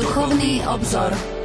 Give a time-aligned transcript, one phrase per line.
[0.00, 1.39] Duchovný obzor.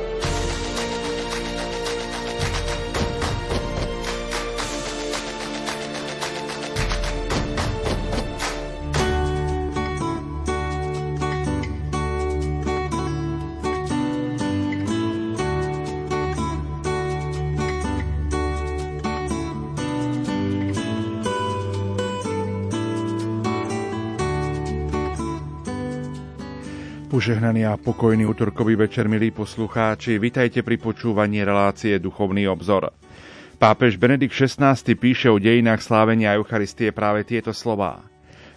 [27.26, 32.94] Požehnaný a pokojný útorkový večer, milí poslucháči, vitajte pri počúvaní relácie Duchovný obzor.
[33.58, 38.06] Pápež Benedikt XVI píše o dejinách slávenia Eucharistie práve tieto slová.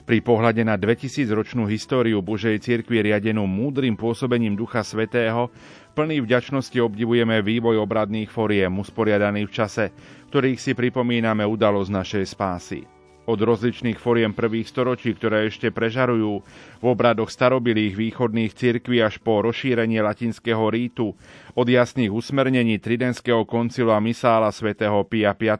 [0.05, 5.49] Pri pohľade na 2000-ročnú históriu Božej cirkvi riadenú múdrym pôsobením Ducha Svetého,
[5.97, 9.85] plný vďačnosti obdivujeme vývoj obradných foriem usporiadaných v čase,
[10.29, 12.98] ktorých si pripomíname udalosť našej spásy
[13.28, 16.41] od rozličných foriem prvých storočí, ktoré ešte prežarujú
[16.80, 21.12] v obradoch starobilých východných cirkví až po rozšírenie latinského rítu,
[21.52, 25.52] od jasných usmernení Tridentského koncilu a misála svätého Pia V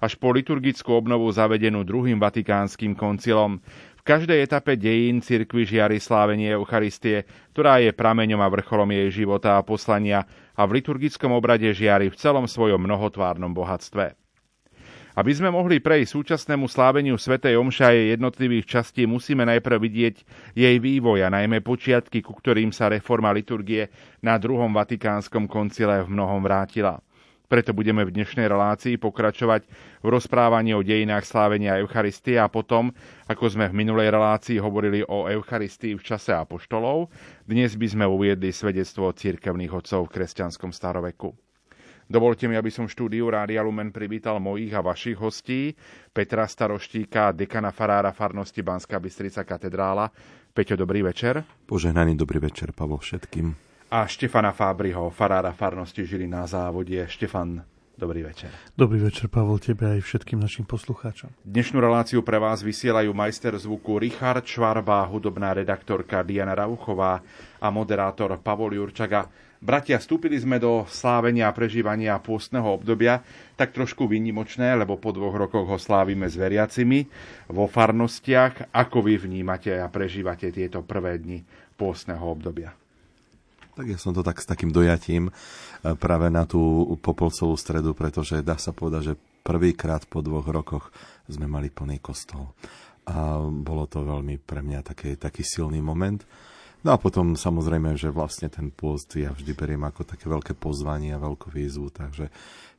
[0.00, 3.60] až po liturgickú obnovu zavedenú druhým vatikánskym koncilom.
[4.00, 9.60] V každej etape dejín cirkvi žiari slávenie Eucharistie, ktorá je prameňom a vrcholom jej života
[9.60, 10.24] a poslania
[10.56, 14.23] a v liturgickom obrade žiari v celom svojom mnohotvárnom bohatstve.
[15.14, 20.16] Aby sme mohli prejsť súčasnému sláveniu svätej Omša a jej jednotlivých častí, musíme najprv vidieť
[20.58, 23.94] jej vývoj a najmä počiatky, ku ktorým sa reforma liturgie
[24.26, 26.98] na druhom vatikánskom koncile v mnohom vrátila.
[27.46, 29.70] Preto budeme v dnešnej relácii pokračovať
[30.02, 32.90] v rozprávaní o dejinách slávenia Eucharistie a potom,
[33.30, 37.06] ako sme v minulej relácii hovorili o Eucharistii v čase apoštolov,
[37.46, 41.53] dnes by sme uviedli svedectvo cirkevných otcov v kresťanskom staroveku.
[42.04, 45.72] Dovolte mi, aby som v štúdiu Rádia Lumen privítal mojich a vašich hostí,
[46.12, 50.12] Petra Staroštíka, dekana farára farnosti Banská Bystrica katedrála.
[50.52, 51.42] Peťo, dobrý večer.
[51.64, 53.56] Požehnaný dobrý večer, Pavol, všetkým.
[53.90, 57.08] A Štefana Fábriho, farára farnosti Žili na závodie.
[57.08, 57.64] Štefan,
[57.94, 58.50] Dobrý večer.
[58.74, 61.30] Dobrý večer, Pavol, tebe aj všetkým našim poslucháčom.
[61.46, 67.22] Dnešnú reláciu pre vás vysielajú majster zvuku Richard Švarba, hudobná redaktorka Diana Rauchová
[67.62, 69.30] a moderátor Pavol Jurčaga.
[69.64, 73.24] Bratia, vstúpili sme do slávenia a prežívania pôstneho obdobia,
[73.56, 77.08] tak trošku výnimočné, lebo po dvoch rokoch ho slávime s veriacimi
[77.48, 78.76] vo farnostiach.
[78.76, 81.40] Ako vy vnímate a prežívate tieto prvé dni
[81.80, 82.76] pôstneho obdobia?
[83.72, 86.60] Tak ja som to tak s takým dojatím e, práve na tú
[87.00, 90.92] popolcovú stredu, pretože dá sa povedať, že prvýkrát po dvoch rokoch
[91.24, 92.52] sme mali plný kostol.
[93.08, 96.20] A bolo to veľmi pre mňa taký, taký silný moment.
[96.84, 101.16] No a potom samozrejme, že vlastne ten pôst ja vždy beriem ako také veľké pozvanie
[101.16, 102.28] a veľkú výzvu, takže,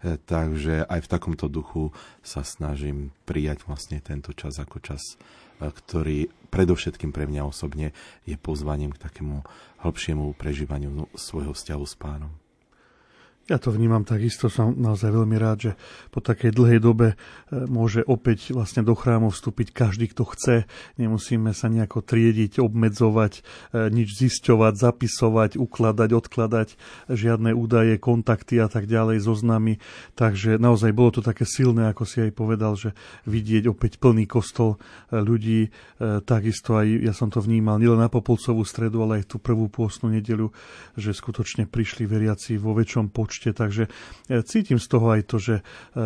[0.05, 1.89] e, takže aj v takomto duchu
[2.21, 5.17] sa snažím prijať vlastne tento čas ako čas,
[5.57, 7.97] e, ktorý predovšetkým pre mňa osobne
[8.29, 9.41] je pozvaním k takému
[9.81, 12.44] hĺbšiemu prežívaniu svojho vzťahu s pánom.
[13.45, 15.71] Ja to vnímam takisto, som naozaj veľmi rád, že
[16.09, 17.15] po takej dlhej dobe e,
[17.69, 20.55] môže opäť vlastne do chrámu vstúpiť každý, kto chce.
[20.97, 23.41] Nemusíme sa nejako triediť, obmedzovať, e,
[23.93, 26.67] nič zisťovať, zapisovať, ukladať, odkladať,
[27.05, 29.77] žiadne údaje, kontakty a tak ďalej, zoznamy.
[30.17, 32.97] Takže naozaj bolo to také silné, ako si aj povedal, že
[33.29, 34.81] vidieť opäť plný kostol
[35.13, 35.69] e, ľudí.
[36.25, 40.09] Takisto aj ja som to vnímal nielen na Popolcovú stredu, ale aj tú prvú pôstnu
[40.11, 40.49] nedelu,
[40.97, 43.83] že skutočne prišli veriaci vo väčšom počte rozpočte, takže
[44.31, 45.63] e, cítim z toho aj to, že e,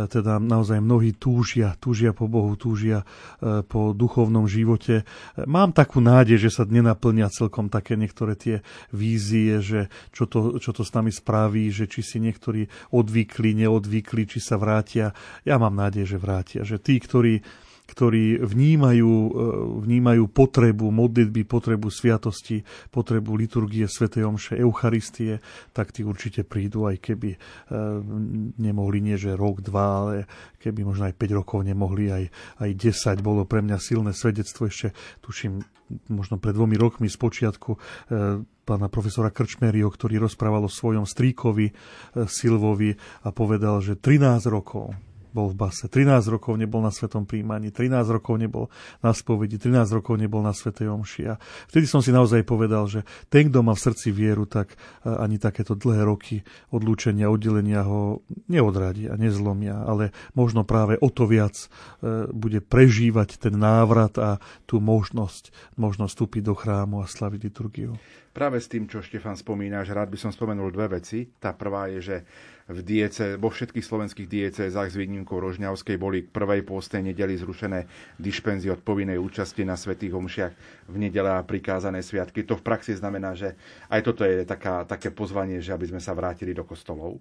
[0.09, 3.05] teda naozaj mnohí túžia, túžia po Bohu, túžia
[3.39, 5.05] e, po duchovnom živote.
[5.45, 10.73] Mám takú nádej, že sa nenaplnia celkom také niektoré tie vízie, že čo to, čo
[10.73, 15.13] to s nami spraví, že či si niektorí odvykli, neodvykli, či sa vrátia.
[15.45, 16.65] Ja mám nádej, že vrátia.
[16.65, 17.33] Že tí, ktorí
[17.89, 19.31] ktorí vnímajú, e,
[19.89, 22.61] vnímajú potrebu modlitby, potrebu sviatosti,
[22.93, 24.13] potrebu liturgie Sv.
[24.13, 25.41] Omše, Eucharistie,
[25.73, 27.37] tak tí určite prídu, aj keby e,
[28.61, 30.15] nemohli nie, že rok, dva, ale
[30.61, 32.23] keby možno aj 5 rokov nemohli, aj,
[32.61, 33.25] aj 10.
[33.25, 34.93] Bolo pre mňa silné svedectvo ešte,
[35.25, 35.65] tuším,
[36.13, 37.77] možno pred dvomi rokmi z počiatku e,
[38.45, 41.73] pána profesora Krčmerio, ktorý rozprával o svojom stríkovi
[42.29, 42.93] Silvovi
[43.25, 45.85] a povedal, že 13 rokov bol v base.
[45.87, 48.67] 13 rokov nebol na svetom príjmaní, 13 rokov nebol
[49.01, 51.23] na spovedi, 13 rokov nebol na svetej omši.
[51.29, 51.35] A
[51.69, 54.77] vtedy som si naozaj povedal, že ten, kto má v srdci vieru, tak e,
[55.09, 56.41] ani takéto dlhé roky
[56.73, 61.67] odlúčenia, oddelenia ho neodradia, nezlomia, ale možno práve o to viac e,
[62.29, 67.93] bude prežívať ten návrat a tú možnosť, možnosť vstúpiť do chrámu a slaviť liturgiu.
[68.29, 71.27] Práve s tým, čo Štefan spomínaš, rád by som spomenul dve veci.
[71.41, 72.17] Tá prvá je, že
[72.69, 77.89] v diece, vo všetkých slovenských diecézach s výnimkou Rožňavskej boli k prvej pôstej nedeli zrušené
[78.21, 80.53] dišpenzy od povinnej účasti na svätých omšiach
[80.85, 82.45] v nedele a prikázané sviatky.
[82.45, 83.57] To v praxi znamená, že
[83.89, 87.17] aj toto je taká, také pozvanie, že aby sme sa vrátili do kostolov.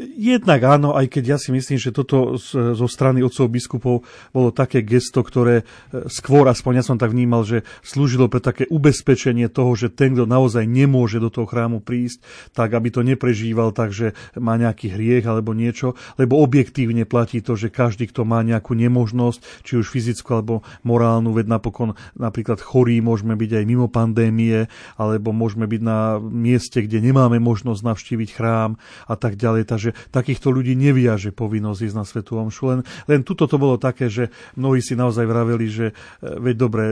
[0.00, 3.96] Jednak áno, aj keď ja si myslím, že toto zo strany otcov biskupov
[4.32, 8.64] bolo také gesto, ktoré e, skôr, aspoň ja som tak vnímal, že slúžilo pre také
[8.72, 12.24] ubezpečenie toho, že ten, kto naozaj nemôže do toho chrámu prísť,
[12.56, 17.52] tak aby to neprežíval tak, že má nejaký hriech alebo niečo, lebo objektívne platí to,
[17.52, 20.54] že každý, kto má nejakú nemožnosť, či už fyzickú alebo
[20.88, 26.80] morálnu, veď napokon napríklad chorí môžeme byť aj mimo pandémie, alebo môžeme byť na mieste,
[26.80, 28.80] kde nemáme možnosť navštíviť chrám
[29.10, 29.68] a tak ďalej.
[29.68, 32.62] Takže že takýchto ľudí neviaže povinnosť ísť na Svetú Omšu.
[32.70, 32.80] Len,
[33.10, 36.84] len tuto to bolo také, že mnohí si naozaj vraveli, že e, veď dobre,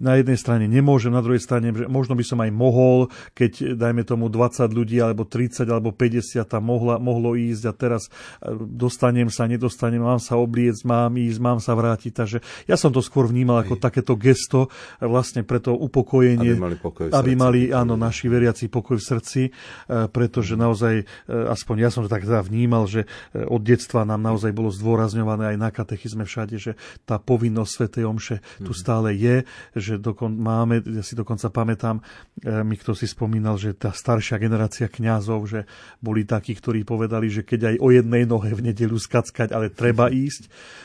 [0.00, 4.02] na jednej strane nemôžem, na druhej strane, že možno by som aj mohol, keď dajme
[4.08, 9.28] tomu 20 ľudí, alebo 30, alebo 50 tam mohla, mohlo ísť a teraz e, dostanem
[9.28, 12.12] sa, nedostanem, mám sa obliec, mám ísť, mám sa vrátiť.
[12.14, 13.82] Takže ja som to skôr vnímal ako Hej.
[13.82, 16.56] takéto gesto e, vlastne pre to upokojenie.
[16.56, 17.18] Aby mali pokoj v srdci.
[17.18, 19.42] Aby mali, áno, naši veriaci pokoj v srdci,
[19.88, 24.22] pretože naozaj, aspoň ja som som to tak teda vnímal, že e, od detstva nám
[24.22, 26.72] naozaj bolo zdôrazňované aj na katechizme všade, že
[27.02, 28.78] tá povinnosť Svetej Omše tu mhm.
[28.78, 29.42] stále je,
[29.74, 31.98] že dokon, máme, ja si dokonca pamätám,
[32.38, 35.66] e, mi kto si spomínal, že tá staršia generácia kňazov, že
[35.98, 40.06] boli takí, ktorí povedali, že keď aj o jednej nohe v nedelu skackať, ale treba
[40.06, 40.14] mhm.
[40.14, 40.42] ísť.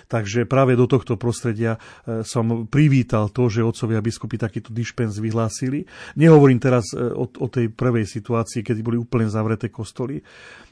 [0.10, 1.77] Takže práve do tohto prostredia
[2.10, 5.86] e, som privítal to, že otcovia biskupy takýto dišpens vyhlásili.
[6.18, 10.24] Nehovorím teraz o, o tej prvej situácii, keď boli úplne zavreté kostoly,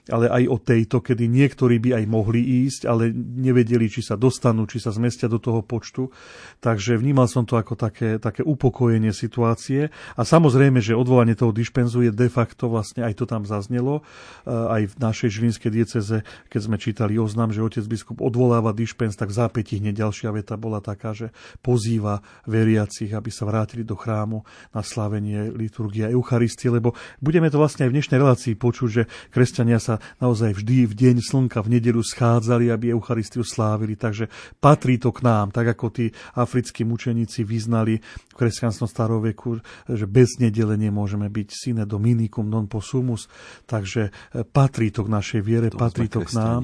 [0.09, 4.65] ale aj o tejto, kedy niektorí by aj mohli ísť, ale nevedeli, či sa dostanú,
[4.65, 6.09] či sa zmestia do toho počtu.
[6.57, 9.93] Takže vnímal som to ako také, také upokojenie situácie.
[10.17, 14.49] A samozrejme, že odvolanie toho dišpenzu je de facto, vlastne aj to tam zaznelo, eh,
[14.49, 16.17] aj v našej žilinskej dieceze,
[16.49, 19.37] keď sme čítali oznam, že otec biskup odvoláva dišpenz, tak v
[19.81, 21.33] hneď ďalšia veta bola taká, že
[21.65, 27.87] pozýva veriacich, aby sa vrátili do chrámu na slávenie liturgia Eucharistie, lebo budeme to vlastne
[27.87, 29.03] aj v dnešnej relácii počuť, že
[29.33, 33.99] kresťania sa sa naozaj vždy v deň slnka v nedelu schádzali, aby Eucharistiu slávili.
[33.99, 34.31] Takže
[34.63, 39.59] patrí to k nám, tak ako tí africkí mučeníci vyznali v kresťanskom staroveku,
[39.91, 43.27] že bez nedele nemôžeme byť sine dominicum non possumus.
[43.67, 46.61] Takže e, patrí to k našej viere, to patrí to k nám.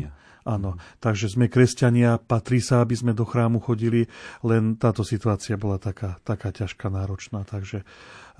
[0.47, 4.07] Áno, takže sme kresťania, patrí sa, aby sme do chrámu chodili,
[4.47, 7.44] len táto situácia bola taká, taká ťažká, náročná.
[7.44, 7.85] Takže e,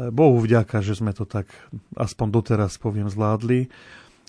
[0.08, 1.52] Bohu vďaka, že sme to tak
[2.00, 3.68] aspoň doteraz, poviem, zvládli.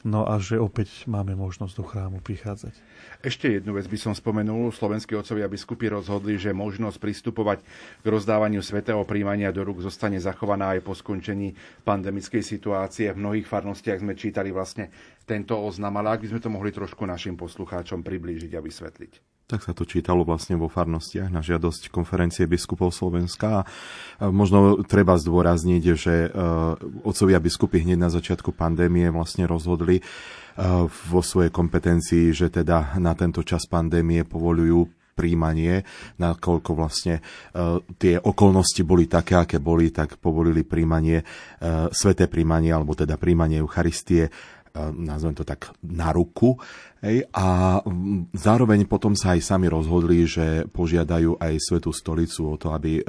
[0.06, 2.71] No a že opäť máme možnosť do chrámu prichádzať.
[3.19, 4.71] Ešte jednu vec by som spomenul.
[4.71, 7.59] Slovenskí otcovia biskupy rozhodli, že možnosť pristupovať
[8.03, 13.11] k rozdávaniu svetého príjmania do rúk zostane zachovaná aj po skončení pandemickej situácie.
[13.11, 14.95] V mnohých farnostiach sme čítali vlastne
[15.27, 19.38] tento oznam, ale ak by sme to mohli trošku našim poslucháčom priblížiť a vysvetliť.
[19.49, 23.65] Tak sa to čítalo vlastne vo farnostiach na žiadosť konferencie biskupov Slovenska.
[24.21, 26.31] A možno treba zdôrazniť, že e,
[27.00, 30.03] otcovia biskupy hneď na začiatku pandémie vlastne rozhodli e,
[30.85, 34.85] vo svojej kompetencii, že teda na tento čas pandémie povolujú
[35.19, 35.83] príjmanie,
[36.23, 42.71] nakoľko vlastne uh, tie okolnosti boli také, aké boli, tak povolili príjmanie, uh, sveté príjmanie,
[42.71, 44.31] alebo teda príjmanie Eucharistie
[44.94, 46.56] nazvem to tak, na ruku.
[46.99, 47.79] Hej, a
[48.35, 53.03] zároveň potom sa aj sami rozhodli, že požiadajú aj Svetú stolicu o to, aby e,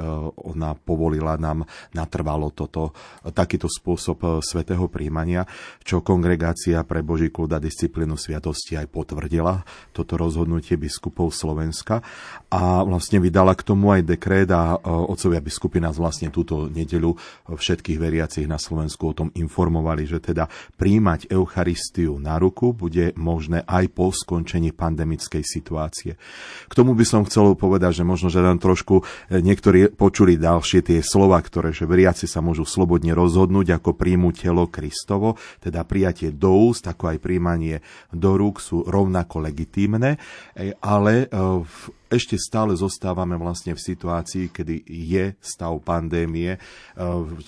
[0.46, 2.94] ona povolila nám natrvalo toto,
[3.34, 5.42] takýto spôsob e, svetého príjmania,
[5.82, 11.98] čo kongregácia pre Boží kľud a disciplínu sviatosti aj potvrdila, toto rozhodnutie biskupov Slovenska.
[12.46, 17.18] A vlastne vydala k tomu aj dekrét a e, otcovia biskupy nás vlastne túto nedeľu
[17.58, 20.46] všetkých veriacich na Slovensku o tom informovali, že teda
[20.78, 26.20] príjmať Eucharistiu na ruku bude možné aj aj po skončení pandemickej situácie.
[26.68, 29.04] K tomu by som chcel povedať, že možno, že len trošku e,
[29.40, 34.68] niektorí počuli ďalšie tie slova, ktoré, že veriaci sa môžu slobodne rozhodnúť, ako príjmu telo
[34.68, 37.80] Kristovo, teda prijatie do úst, ako aj príjmanie
[38.12, 40.20] do rúk sú rovnako legitímne,
[40.52, 46.58] e, ale e, v ešte stále zostávame vlastne v situácii, kedy je stav pandémie.
[46.58, 46.60] E,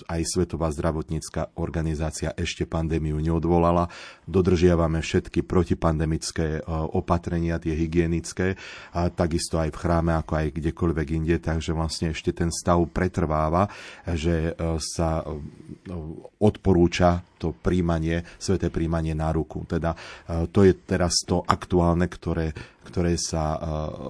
[0.07, 3.91] aj Svetová zdravotnícká organizácia ešte pandémiu neodvolala.
[4.23, 6.61] Dodržiavame všetky protipandemické e,
[6.95, 8.55] opatrenia, tie hygienické,
[8.95, 11.35] a takisto aj v chráme, ako aj kdekoľvek inde.
[11.43, 13.67] Takže vlastne ešte ten stav pretrváva,
[14.15, 15.27] že e, sa
[16.39, 19.67] odporúča to príjmanie, sveté príjmanie na ruku.
[19.67, 19.91] Teda
[20.55, 23.57] to je teraz to aktuálne, ktoré ktoré sa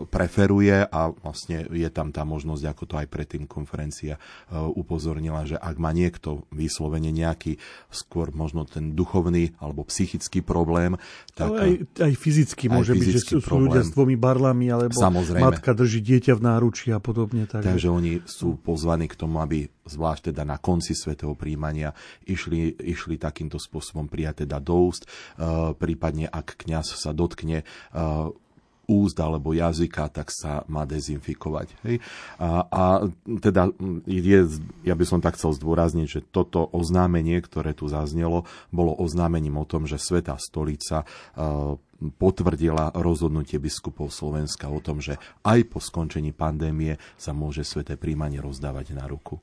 [0.10, 4.18] preferuje a vlastne je tam tá možnosť, ako to aj predtým konferencia
[4.52, 7.62] upozornila, že ak má niekto vyslovene nejaký
[7.94, 10.98] skôr možno ten duchovný alebo psychický problém,
[11.38, 11.54] tak...
[11.54, 14.68] Ale aj, aj fyzicky aj môže fyzický byť, že sú, sú ľudia s dvomi barlami,
[14.74, 15.44] alebo Samozrejme.
[15.44, 17.46] matka drží dieťa v náručí a podobne.
[17.46, 17.66] Takže...
[17.70, 21.92] takže oni sú pozvaní k tomu, aby zvlášť teda na konci svetého príjmania
[22.24, 25.04] išli, išli takýmto spôsobom prijať teda do úst,
[25.78, 27.68] prípadne ak kňaz sa dotkne
[28.88, 31.68] úst alebo jazyka, tak sa má dezinfikovať.
[31.88, 31.96] Hej?
[32.40, 32.84] A, a
[33.40, 33.72] teda
[34.08, 34.40] je,
[34.84, 39.66] ja by som tak chcel zdôrazniť, že toto oznámenie, ktoré tu zaznelo, bolo oznámením o
[39.68, 41.80] tom, že Svetá stolica uh,
[42.20, 45.16] potvrdila rozhodnutie biskupov Slovenska o tom, že
[45.48, 49.40] aj po skončení pandémie sa môže sveté príjmanie rozdávať na ruku.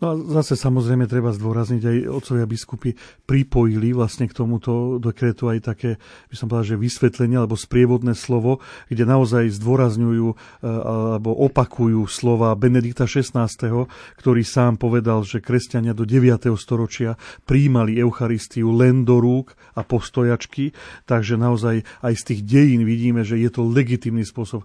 [0.00, 2.96] No a zase samozrejme treba zdôrazniť, aj otcovia biskupy
[3.28, 6.00] pripojili vlastne k tomuto dekretu aj také,
[6.32, 12.56] by som povedal, že vysvetlenie alebo sprievodné slovo, kde naozaj zdôrazňujú e, alebo opakujú slova
[12.56, 13.44] Benedikta XVI,
[14.16, 16.48] ktorý sám povedal, že kresťania do 9.
[16.56, 20.72] storočia príjmali Eucharistiu len do rúk a postojačky,
[21.04, 24.64] takže naozaj aj z tých dejín vidíme, že je to legitimný spôsob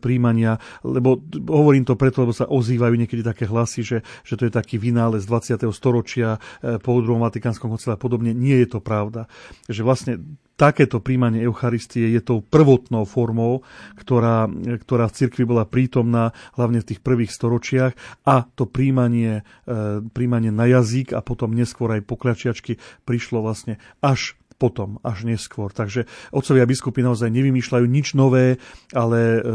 [0.00, 4.52] príjmania, lebo hovorím to preto, lebo sa ozývajú niekedy také hlasy, že, že to je
[4.52, 5.58] tak taký vynález 20.
[5.74, 8.30] storočia e, po druhom Vatikánskom koncile a podobne.
[8.30, 9.26] Nie je to pravda.
[9.66, 10.12] Že vlastne
[10.54, 13.66] takéto príjmanie Eucharistie je tou prvotnou formou,
[13.98, 14.46] ktorá,
[14.86, 17.92] ktorá v cirkvi bola prítomná hlavne v tých prvých storočiach
[18.22, 24.38] a to príjmanie, e, príjmanie na jazyk a potom neskôr aj pokračiačky prišlo vlastne až
[24.62, 25.74] potom, až neskôr.
[25.74, 28.62] Takže otcovia biskupy naozaj nevymýšľajú nič nové,
[28.94, 29.50] ale e,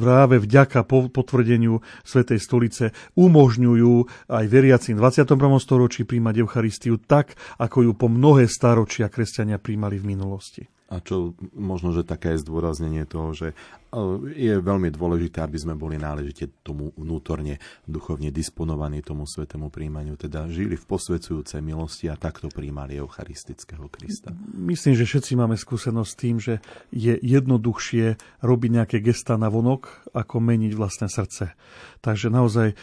[0.00, 3.94] práve vďaka potvrdeniu Svetej stolice umožňujú
[4.32, 5.60] aj veriacim v 21.
[5.60, 10.64] storočí príjmať Eucharistiu tak, ako ju po mnohé staročia kresťania príjmali v minulosti.
[10.90, 13.54] A čo možno, že také zdôraznenie toho, že
[14.30, 17.58] je veľmi dôležité, aby sme boli náležite tomu vnútorne
[17.90, 24.30] duchovne disponovaní tomu svetému príjmaniu, teda žili v posvedzujúcej milosti a takto príjmali Eucharistického Krista.
[24.54, 26.54] Myslím, že všetci máme skúsenosť s tým, že
[26.94, 31.54] je jednoduchšie robiť nejaké gesta na vonok, ako meniť vlastné srdce.
[32.00, 32.74] Takže naozaj e,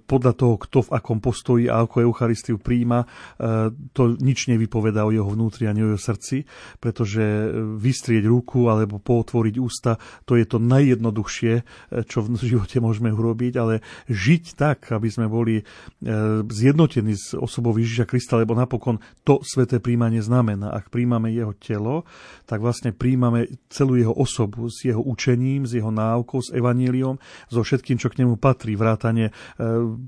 [0.00, 5.14] podľa toho, kto v akom postoji a ako Eucharistiu príjma, e, to nič nevypovedá o
[5.14, 6.42] jeho vnútri ani o jeho srdci,
[6.82, 7.46] pretože e,
[7.78, 9.94] vystrieť ruku alebo pootvoriť ústa,
[10.26, 11.62] to je to najjednoduchšie, e,
[12.04, 13.74] čo v živote môžeme urobiť, ale
[14.10, 15.64] žiť tak, aby sme boli e,
[16.44, 20.72] zjednotení s osobou Ježiša Krista, lebo napokon to sveté príjmanie znamená.
[20.74, 22.08] Ak príjmame jeho telo,
[22.44, 27.18] tak vlastne príjmame celú jeho osobu s jeho učením, s jeho náukou, s evaníliom,
[27.48, 28.74] so všetkým, čo k nemu patrí.
[28.74, 29.32] Vrátanie e,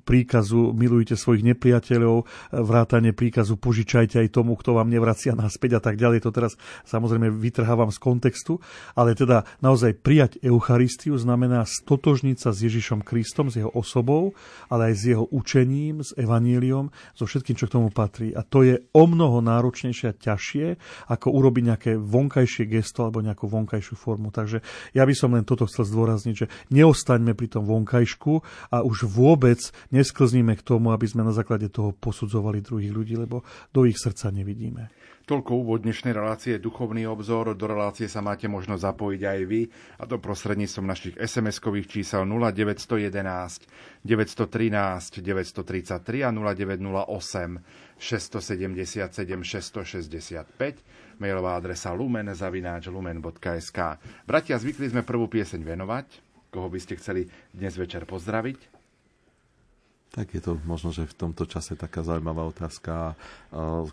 [0.05, 5.97] príkazu milujte svojich nepriateľov, vrátanie príkazu požičajte aj tomu, kto vám nevracia naspäť a tak
[5.97, 6.25] ďalej.
[6.27, 6.55] To teraz
[6.89, 8.59] samozrejme vytrhávam z kontextu,
[8.93, 14.37] ale teda naozaj prijať Eucharistiu znamená stotožniť sa s Ježišom Kristom, s jeho osobou,
[14.69, 18.33] ale aj s jeho učením, s evaníliom, so všetkým, čo k tomu patrí.
[18.37, 20.67] A to je o mnoho náročnejšie a ťažšie,
[21.13, 24.29] ako urobiť nejaké vonkajšie gesto alebo nejakú vonkajšiu formu.
[24.35, 24.61] Takže
[24.93, 28.33] ja by som len toto chcel zdôrazniť, že neostaňme pri tom vonkajšku
[28.75, 29.59] a už vôbec
[29.91, 34.31] nesklzníme k tomu, aby sme na základe toho posudzovali druhých ľudí, lebo do ich srdca
[34.31, 34.89] nevidíme.
[35.27, 37.51] Toľko úvod dnešnej relácie Duchovný obzor.
[37.59, 39.67] Do relácie sa máte možnosť zapojiť aj vy,
[39.99, 47.59] a to prostredníctvom našich SMS-kových čísel 0911 913 933 a 0908
[47.99, 53.99] 677 665 mailová adresa lumen zavináč lumen.sk
[54.31, 56.23] Bratia, zvykli sme prvú pieseň venovať.
[56.55, 58.76] Koho by ste chceli dnes večer pozdraviť?
[60.17, 63.21] Tak je to možno, že v tomto čase taká zaujímavá otázka.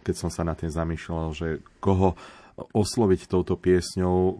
[0.07, 2.15] Keď som sa na tým zamýšľal, že koho
[2.53, 4.37] osloviť touto piesňou,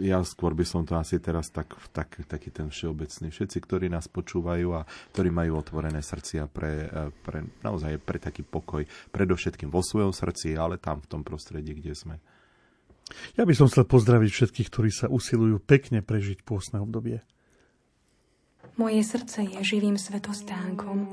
[0.00, 3.28] ja skôr by som to asi teraz tak, tak, taký ten všeobecný.
[3.28, 6.88] Všetci, ktorí nás počúvajú a ktorí majú otvorené srdcia pre,
[7.26, 11.92] pre, naozaj pre taký pokoj, predovšetkým vo svojom srdci, ale tam v tom prostredí, kde
[11.92, 12.16] sme.
[13.36, 17.20] Ja by som chcel pozdraviť všetkých, ktorí sa usilujú pekne prežiť pôsne obdobie.
[18.74, 21.06] Moje srdce je živým svetostánkom,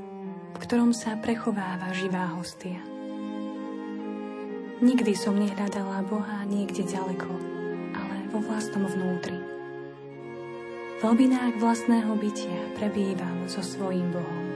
[0.50, 2.82] v ktorom sa prechováva živá hostia.
[4.82, 7.30] Nikdy som nehľadala Boha niekde ďaleko,
[7.94, 9.38] ale vo vlastnom vnútri.
[10.98, 14.51] V hlbinách vlastného bytia prebývam so svojím Bohom.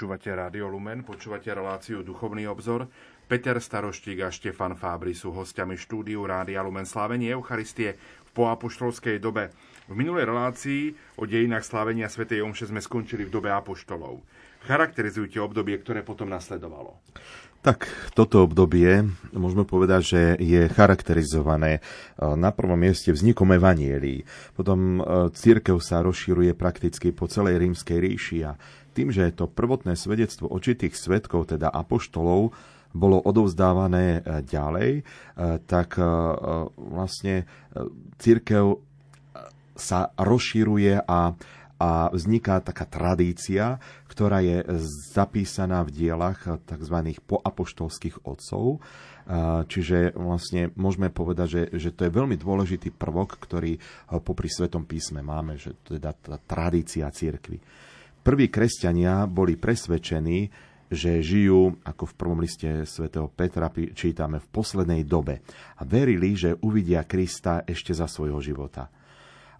[0.00, 2.88] Počúvate Rádio Lumen, počúvate reláciu Duchovný obzor.
[3.28, 9.52] Peter Staroštík a Štefan Fábri sú hostiami štúdiu Rádia Lumen Slávenie Eucharistie v poapoštolskej dobe.
[9.84, 12.24] V minulej relácii o dejinách slávenia Sv.
[12.32, 14.24] Omše sme skončili v dobe apoštolov.
[14.64, 16.96] Charakterizujte obdobie, ktoré potom nasledovalo.
[17.60, 19.04] Tak toto obdobie,
[19.36, 21.80] môžeme povedať, že je charakterizované e,
[22.24, 24.24] na prvom mieste vznikom evanielí.
[24.56, 28.56] Potom e, církev sa rozširuje prakticky po celej rímskej ríši a
[29.00, 32.52] tým, že to prvotné svedectvo očitých svetkov, teda apoštolov,
[32.92, 35.02] bolo odovzdávané e, ďalej, e,
[35.64, 36.04] tak e,
[36.76, 37.48] vlastne
[38.20, 38.76] církev
[39.72, 41.32] sa rozširuje a,
[41.80, 44.60] a vzniká taká tradícia, ktorá je
[45.16, 46.96] zapísaná v dielach tzv.
[47.24, 48.84] poapoštolských otcov.
[49.70, 53.78] Čiže vlastne môžeme povedať, že, že to je veľmi dôležitý prvok, ktorý
[54.20, 57.62] popri Svetom písme máme, že teda tá tradícia církvy.
[58.20, 60.52] Prví kresťania boli presvedčení,
[60.90, 65.40] že žijú, ako v prvom liste svätého Petra čítame, v poslednej dobe
[65.78, 68.90] a verili, že uvidia Krista ešte za svojho života.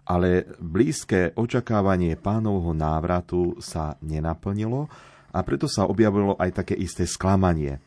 [0.05, 4.91] Ale blízke očakávanie pánovho návratu sa nenaplnilo
[5.31, 7.79] a preto sa objavilo aj také isté sklamanie.
[7.79, 7.81] E,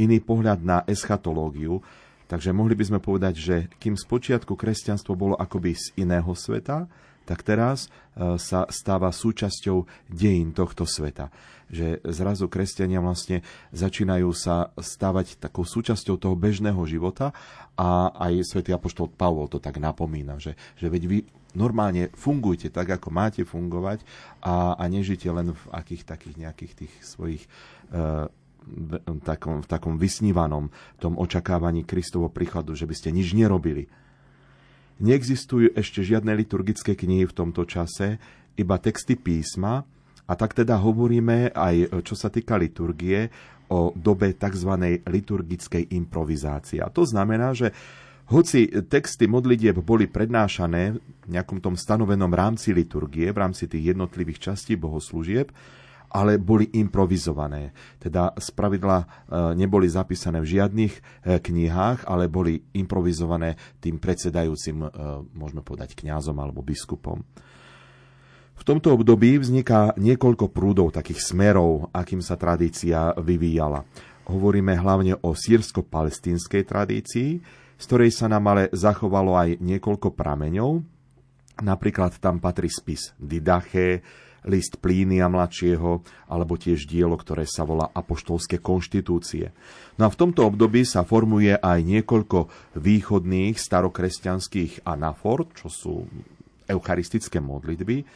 [0.00, 1.84] iný pohľad na eschatológiu,
[2.24, 6.88] takže mohli by sme povedať, že kým spočiatku kresťanstvo bolo akoby z iného sveta,
[7.30, 11.30] tak teraz e, sa stáva súčasťou dejín tohto sveta.
[11.70, 17.30] Že zrazu kresťania vlastne začínajú sa stávať takou súčasťou toho bežného života
[17.78, 21.18] a aj svätý apoštol Pavol to tak napomína, že, že veď vy
[21.54, 24.02] normálne fungujte tak, ako máte fungovať
[24.42, 27.46] a, a nežite len v akých takých nejakých tých svojich
[27.94, 28.26] e,
[28.66, 33.88] v takom, v takom vysnívanom tom očakávaní Kristovo príchodu, že by ste nič nerobili
[35.00, 38.20] Neexistujú ešte žiadne liturgické knihy v tomto čase,
[38.56, 39.82] iba texty písma,
[40.30, 43.32] a tak teda hovoríme aj, čo sa týka liturgie,
[43.70, 45.02] o dobe tzv.
[45.06, 46.82] liturgickej improvizácie.
[46.82, 47.70] A to znamená, že
[48.30, 54.52] hoci texty modlitieb boli prednášané v nejakom tom stanovenom rámci liturgie, v rámci tých jednotlivých
[54.52, 55.50] častí bohoslúžieb,
[56.10, 57.70] ale boli improvizované.
[58.02, 59.06] Teda z pravidla e,
[59.54, 61.00] neboli zapísané v žiadnych e,
[61.38, 64.88] knihách, ale boli improvizované tým predsedajúcim, e,
[65.32, 67.22] môžeme povedať, kňazom alebo biskupom.
[68.60, 73.88] V tomto období vzniká niekoľko prúdov, takých smerov, akým sa tradícia vyvíjala.
[74.28, 77.30] Hovoríme hlavne o sírsko-palestínskej tradícii,
[77.80, 80.84] z ktorej sa nám ale zachovalo aj niekoľko prameňov.
[81.64, 84.04] Napríklad tam patrí spis Didache,
[84.48, 86.00] list Plínia mladšieho,
[86.30, 89.52] alebo tiež dielo, ktoré sa volá Apoštolské konštitúcie.
[90.00, 92.48] No a v tomto období sa formuje aj niekoľko
[92.80, 95.94] východných starokresťanských anafor, čo sú
[96.70, 98.06] eucharistické modlitby,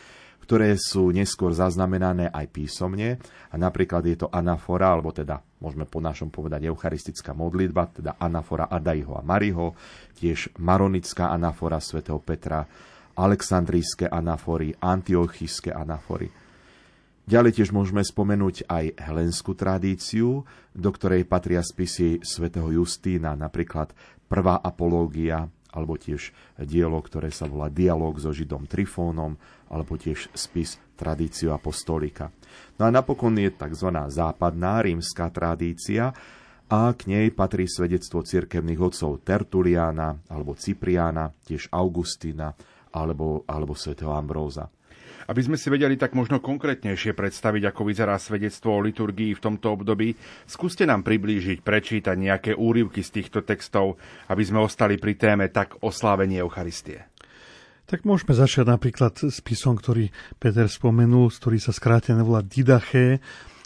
[0.45, 3.17] ktoré sú neskôr zaznamenané aj písomne.
[3.49, 8.69] A napríklad je to anafora, alebo teda môžeme po našom povedať eucharistická modlitba, teda anafora
[8.69, 9.73] Adaiho a Mariho,
[10.21, 12.69] tiež maronická anafora svätého Petra,
[13.15, 16.31] aleksandrijské anafory, antiochijské anafory.
[17.25, 20.45] Ďalej tiež môžeme spomenúť aj helenskú tradíciu,
[20.77, 23.97] do ktorej patria spisy svätého Justína, napríklad
[24.29, 29.41] Prvá apológia, alebo tiež dielo, ktoré sa volá Dialóg so Židom Trifónom,
[29.73, 32.31] alebo tiež spis Tradíciu apostolika.
[32.79, 33.91] No a napokon je tzv.
[34.13, 36.15] západná rímska tradícia,
[36.65, 42.57] a k nej patrí svedectvo cirkevných otcov Tertuliána alebo Cipriána, tiež Augustína,
[42.95, 44.71] alebo, alebo svätého Ambróza.
[45.25, 49.73] Aby sme si vedeli tak možno konkrétnejšie predstaviť, ako vyzerá svedectvo o liturgii v tomto
[49.73, 50.13] období,
[50.45, 53.97] skúste nám priblížiť, prečítať nejaké úryvky z týchto textov,
[54.29, 57.09] aby sme ostali pri téme tak oslávenie Eucharistie.
[57.85, 60.09] Tak môžeme začať napríklad s písom, ktorý
[60.41, 63.21] Peter spomenul, ktorý sa skrátené volá Didaché,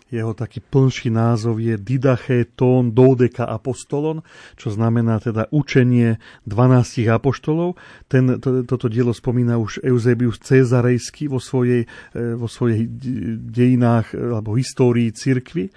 [0.08, 4.24] jeho taký plnší názov je Didache Tón Doudeka Apostolon,
[4.56, 6.16] čo znamená teda učenie
[6.48, 7.76] 12 apoštolov.
[8.08, 11.84] Ten, to, toto dielo spomína už Eusebius Cezarejsky vo svojej,
[12.16, 12.88] e, vo svojej
[13.52, 15.68] dejinách e, alebo histórii cirkvy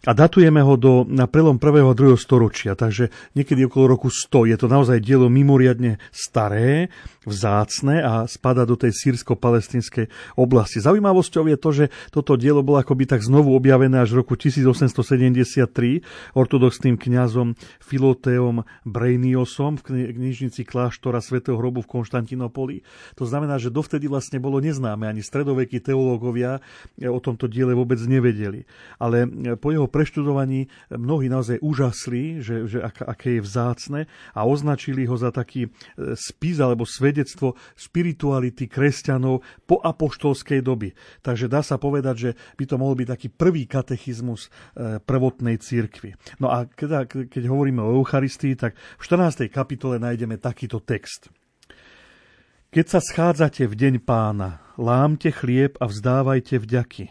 [0.00, 1.84] a datujeme ho do, na prelom 1.
[1.84, 2.16] a 2.
[2.16, 4.48] storočia, takže niekedy okolo roku 100.
[4.48, 6.88] Je to naozaj dielo mimoriadne staré,
[7.28, 10.08] vzácne a spada do tej sírsko-palestinskej
[10.40, 10.80] oblasti.
[10.80, 15.68] Zaujímavosťou je to, že toto dielo bolo akoby tak znovu objavené až v roku 1873
[16.32, 17.52] ortodoxným kňazom
[17.84, 22.80] Filoteom Brejniosom v knižnici kláštora svätého hrobu v Konštantinopoli.
[23.20, 26.64] To znamená, že dovtedy vlastne bolo neznáme, ani stredovekí teológovia
[27.04, 28.64] o tomto diele vôbec nevedeli.
[28.96, 29.28] Ale
[29.60, 34.00] po jeho preštudovaní mnohí naozaj úžasli, že, že ak, aké je vzácne
[34.32, 40.94] a označili ho za taký e, spis alebo svedectvo spirituality kresťanov po apoštolskej doby.
[41.26, 46.14] Takže dá sa povedať, že by to mohol byť taký prvý katechizmus e, prvotnej církvy.
[46.38, 47.10] No a keď,
[47.50, 49.50] hovoríme o Eucharistii, tak v 14.
[49.50, 51.34] kapitole nájdeme takýto text.
[52.70, 57.10] Keď sa schádzate v deň pána, lámte chlieb a vzdávajte vďaky,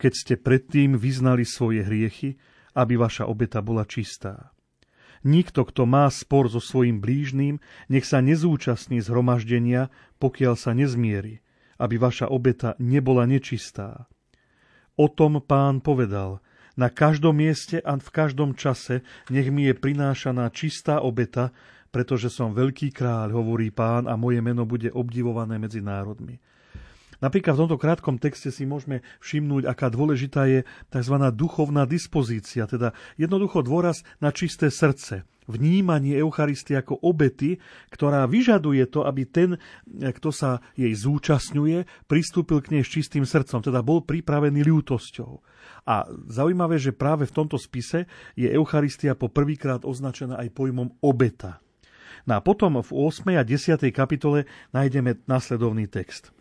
[0.00, 2.40] keď ste predtým vyznali svoje hriechy,
[2.72, 4.53] aby vaša obeta bola čistá.
[5.24, 7.56] Nikto, kto má spor so svojim blížným,
[7.88, 9.88] nech sa nezúčastní zhromaždenia,
[10.20, 11.40] pokiaľ sa nezmierí,
[11.80, 14.04] aby vaša obeta nebola nečistá.
[15.00, 16.44] O tom pán povedal,
[16.76, 19.00] na každom mieste a v každom čase
[19.32, 21.56] nech mi je prinášaná čistá obeta,
[21.94, 26.36] pretože som veľký kráľ, hovorí pán, a moje meno bude obdivované medzi národmi.
[27.22, 31.16] Napríklad v tomto krátkom texte si môžeme všimnúť, aká dôležitá je tzv.
[31.34, 37.60] duchovná dispozícia, teda jednoducho dôraz na čisté srdce, vnímanie Eucharistie ako obety,
[37.92, 43.60] ktorá vyžaduje to, aby ten, kto sa jej zúčastňuje, pristúpil k nej s čistým srdcom,
[43.60, 45.32] teda bol pripravený ľútosťou.
[45.84, 51.60] A zaujímavé, že práve v tomto spise je Eucharistia po prvýkrát označená aj pojmom obeta.
[52.24, 53.36] No a potom v 8.
[53.36, 53.84] a 10.
[53.92, 56.32] kapitole nájdeme nasledovný text.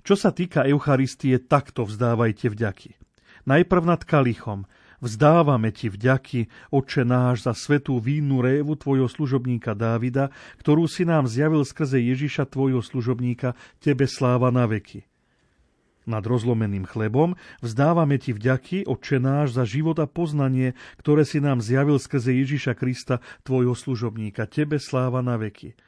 [0.00, 2.96] Čo sa týka Eucharistie, takto vzdávajte vďaky.
[3.44, 4.68] Najprv nad kalichom.
[5.00, 10.28] Vzdávame ti vďaky, Oče náš, za svetú vínu révu tvojho služobníka Dávida,
[10.60, 15.08] ktorú si nám zjavil skrze Ježiša tvojho služobníka, tebe sláva na veky
[16.10, 21.62] nad rozlomeným chlebom, vzdávame Ti vďaky, Otče náš, za život a poznanie, ktoré si nám
[21.62, 24.50] zjavil skrze Ježiša Krista, Tvojho služobníka.
[24.50, 25.78] Tebe sláva na veky.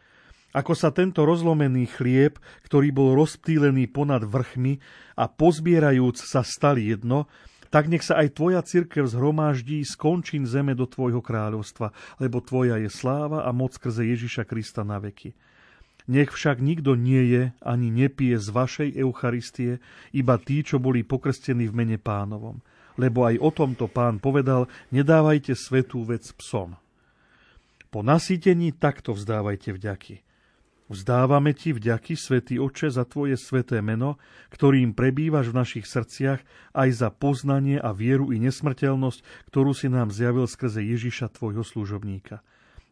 [0.53, 2.37] Ako sa tento rozlomený chlieb,
[2.69, 4.77] ktorý bol rozptýlený ponad vrchmi
[5.17, 7.25] a pozbierajúc sa stal jedno,
[7.73, 11.89] tak nech sa aj tvoja cirkev zhromaždí z končín zeme do tvojho kráľovstva,
[12.21, 15.33] lebo tvoja je sláva a moc skrze Ježiša Krista na veky.
[16.13, 19.81] Nech však nikto nie je ani nepije z vašej Eucharistie,
[20.13, 22.61] iba tí, čo boli pokrstení v mene pánovom.
[23.01, 26.77] Lebo aj o tomto pán povedal, nedávajte svetú vec psom.
[27.89, 30.32] Po nasýtení takto vzdávajte vďaky.
[30.91, 34.19] Vzdávame ti vďaky, Svetý Oče, za Tvoje sveté meno,
[34.51, 36.43] ktorým prebývaš v našich srdciach,
[36.75, 42.43] aj za poznanie a vieru i nesmrteľnosť, ktorú si nám zjavil skrze Ježiša, Tvojho služobníka.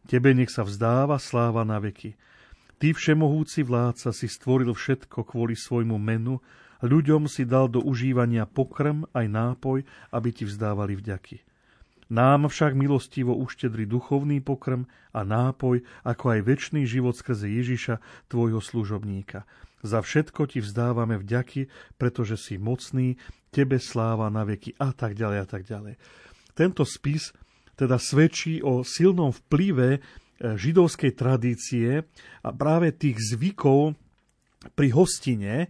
[0.07, 2.17] Tebe nech sa vzdáva sláva na veky.
[2.81, 6.41] Ty všemohúci vládca si stvoril všetko kvôli svojmu menu,
[6.81, 11.50] ľuďom si dal do užívania pokrm aj nápoj, aby ti vzdávali vďaky.
[12.11, 14.83] Nám však milostivo uštedri duchovný pokrm
[15.15, 19.47] a nápoj, ako aj väčší život skrze Ježiša, tvojho služobníka.
[19.79, 23.15] Za všetko ti vzdávame vďaky, pretože si mocný,
[23.47, 25.95] tebe sláva na veky a tak ďalej a tak ďalej.
[26.51, 27.31] Tento spis
[27.79, 30.03] teda svedčí o silnom vplyve
[30.41, 32.03] židovskej tradície
[32.43, 33.95] a práve tých zvykov
[34.75, 35.69] pri hostine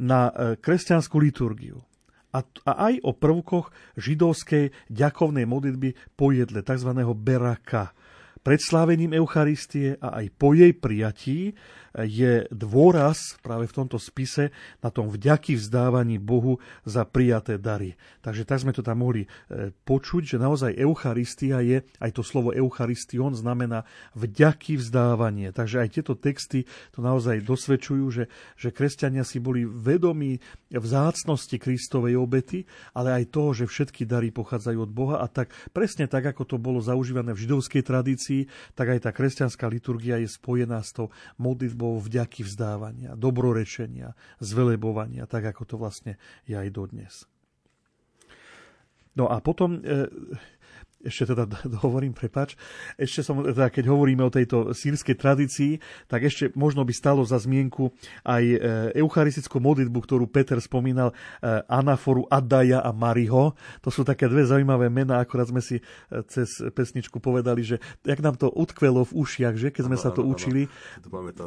[0.00, 1.80] na e, kresťanskú liturgiu.
[2.30, 6.90] A, aj o prvkoch židovskej ďakovnej modlitby po jedle, tzv.
[7.18, 7.90] beraka.
[8.40, 11.52] Pred slávením Eucharistie a aj po jej prijatí
[11.96, 17.98] je dôraz práve v tomto spise na tom vďaky vzdávaní Bohu za prijaté dary.
[18.22, 22.54] Takže tak sme to tam mohli e, počuť, že naozaj Eucharistia je, aj to slovo
[22.54, 23.82] Eucharistion znamená
[24.14, 25.50] vďaky vzdávanie.
[25.50, 28.24] Takže aj tieto texty to naozaj dosvedčujú, že,
[28.54, 30.38] že kresťania si boli vedomí
[30.70, 36.06] vzácnosti Kristovej obety, ale aj toho, že všetky dary pochádzajú od Boha a tak presne
[36.06, 38.46] tak, ako to bolo zaužívané v židovskej tradícii,
[38.78, 44.12] tak aj tá kresťanská liturgia je spojená s tou modlitbou modlitbou vďaky vzdávania, dobrorečenia,
[44.44, 46.12] zvelebovania, tak ako to vlastne
[46.44, 47.24] je aj dodnes.
[49.16, 50.06] No a potom e,
[51.00, 51.48] ešte teda
[51.84, 52.56] hovorím, prepač,
[53.00, 55.72] ešte som, teda keď hovoríme o tejto sírskej tradícii,
[56.06, 57.92] tak ešte možno by stalo za zmienku
[58.24, 58.56] aj e,
[59.00, 63.56] eucharistickú modlitbu, ktorú Peter spomínal, e, anaforu Adaja a Mariho.
[63.80, 65.82] To sú také dve zaujímavé mená, akorát sme si e,
[66.28, 70.10] cez pesničku povedali, že jak nám to utkvelo v ušiach, že keď sme ano, sa
[70.12, 70.62] to ano, učili.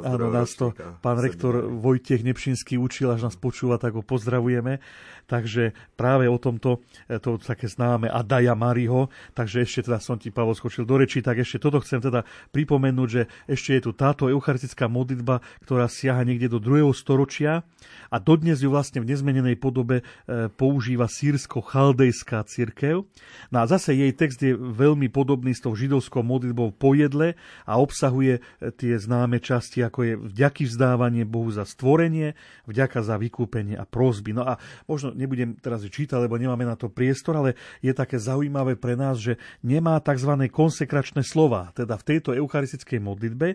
[0.01, 0.73] Áno, nás to
[1.05, 4.81] pán rektor Vojtech Nepšinský učil, až nás počúva, tak ho pozdravujeme.
[5.23, 6.83] Takže práve o tomto,
[7.23, 11.19] to také známe Adaja Mariho, tak Takže ešte teda som ti, Pavol, skočil do rečí,
[11.19, 12.23] tak ešte toto chcem teda
[12.55, 17.67] pripomenúť, že ešte je tu táto eucharistická modlitba, ktorá siaha niekde do druhého storočia
[18.07, 23.03] a dodnes ju vlastne v nezmenenej podobe e, používa sírsko-chaldejská církev.
[23.51, 27.35] No a zase jej text je veľmi podobný s tou židovskou modlitbou po jedle
[27.67, 33.19] a obsahuje e, tie známe časti, ako je vďaky vzdávanie Bohu za stvorenie, vďaka za
[33.19, 34.31] vykúpenie a prosby.
[34.31, 34.55] No a
[34.87, 39.19] možno nebudem teraz čítať, lebo nemáme na to priestor, ale je také zaujímavé pre nás,
[39.19, 40.49] že nemá tzv.
[40.49, 41.71] konsekračné slova.
[41.75, 43.47] Teda v tejto eucharistickej modlitbe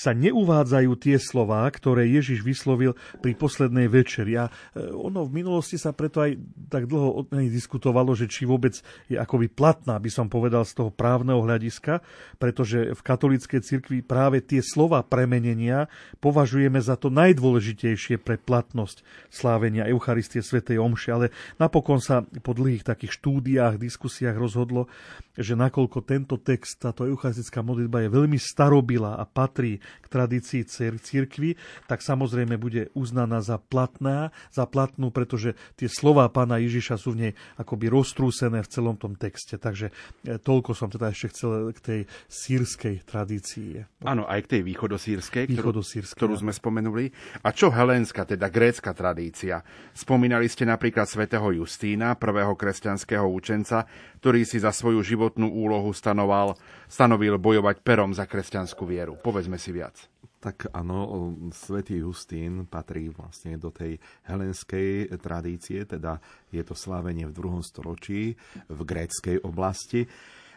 [0.00, 4.40] sa neuvádzajú tie slová, ktoré Ježiš vyslovil pri poslednej večeri.
[4.40, 6.40] A e, ono v minulosti sa preto aj
[6.72, 8.80] tak dlho od nej diskutovalo, že či vôbec
[9.12, 12.00] je akoby platná, by som povedal, z toho právneho hľadiska,
[12.40, 15.92] pretože v katolíckej cirkvi práve tie slova premenenia
[16.24, 21.12] považujeme za to najdôležitejšie pre platnosť slávenia Eucharistie svätej Omše.
[21.12, 21.26] Ale
[21.60, 24.88] napokon sa po dlhých takých štúdiách, diskusiách rozhodlo,
[25.36, 30.62] že nakoľko tento text, táto eucharistická modlitba je veľmi starobilá a patrí k tradícii
[31.00, 37.14] církvy, tak samozrejme bude uznaná za platná, za platnú, pretože tie slova pána Ježiša sú
[37.14, 39.58] v nej akoby roztrúsené v celom tom texte.
[39.58, 43.82] Takže e, toľko som teda ešte chcel k tej sírskej tradícii.
[44.06, 47.10] Áno, aj k tej východosírskej, ktorú, ktorú sme spomenuli.
[47.42, 49.62] A čo helénska, teda grécka tradícia?
[49.96, 53.86] Spomínali ste napríklad svätého Justína, prvého kresťanského učenca,
[54.20, 56.54] ktorý si za svoju životnú úlohu stanoval,
[56.86, 59.16] stanovil bojovať perom za kresťanskú vieru.
[59.16, 60.10] Povedzme si viac.
[60.40, 66.16] Tak áno, svätý Justín patrí vlastne do tej helenskej tradície, teda
[66.48, 68.40] je to slávenie v druhom storočí
[68.72, 70.08] v gréckej oblasti.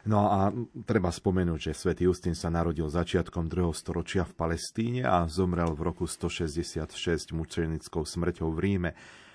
[0.03, 0.51] No a
[0.83, 3.71] treba spomenúť, že svätý Justín sa narodil začiatkom 2.
[3.75, 8.91] storočia v Palestíne a zomrel v roku 166 mučenickou smrťou v Ríme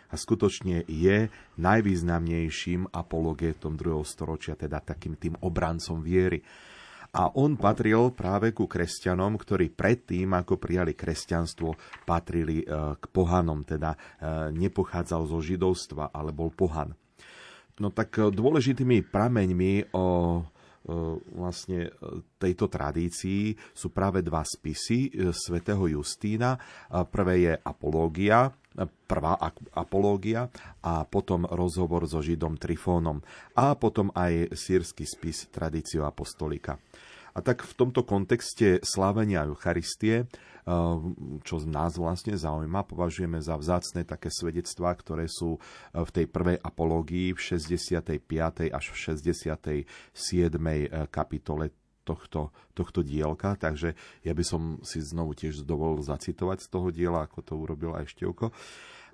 [0.09, 1.29] a skutočne je
[1.61, 4.01] najvýznamnejším apologétom 2.
[4.09, 6.41] storočia, teda takým tým obrancom viery.
[7.09, 11.73] A on patril práve ku kresťanom, ktorí predtým, ako prijali kresťanstvo,
[12.05, 12.67] patrili e,
[13.01, 13.99] k pohanom, teda e,
[14.53, 16.93] nepochádzal zo židovstva, ale bol pohan.
[17.81, 20.07] No tak e, dôležitými prameňmi o
[21.37, 21.93] vlastne
[22.41, 26.57] tejto tradícii sú práve dva spisy svätého Justína.
[27.13, 28.49] Prvé je Apológia,
[28.87, 29.35] prvá
[29.75, 30.47] apológia
[30.85, 33.19] a potom rozhovor so Židom Trifónom
[33.59, 36.79] a potom aj sírsky spis Tradício apostolika.
[37.39, 40.29] A tak v tomto kontexte slávenia Eucharistie, eh,
[41.47, 46.59] čo nás vlastne zaujíma, považujeme za vzácne také svedectvá, ktoré sú eh, v tej prvej
[46.59, 48.75] apológii v 65.
[48.75, 49.87] až v 67.
[50.91, 51.71] Eh, kapitole
[52.09, 53.93] tohto, tohto dielka, takže
[54.25, 58.09] ja by som si znovu tiež dovolil zacitovať z toho diela, ako to urobil aj
[58.09, 58.49] Števko.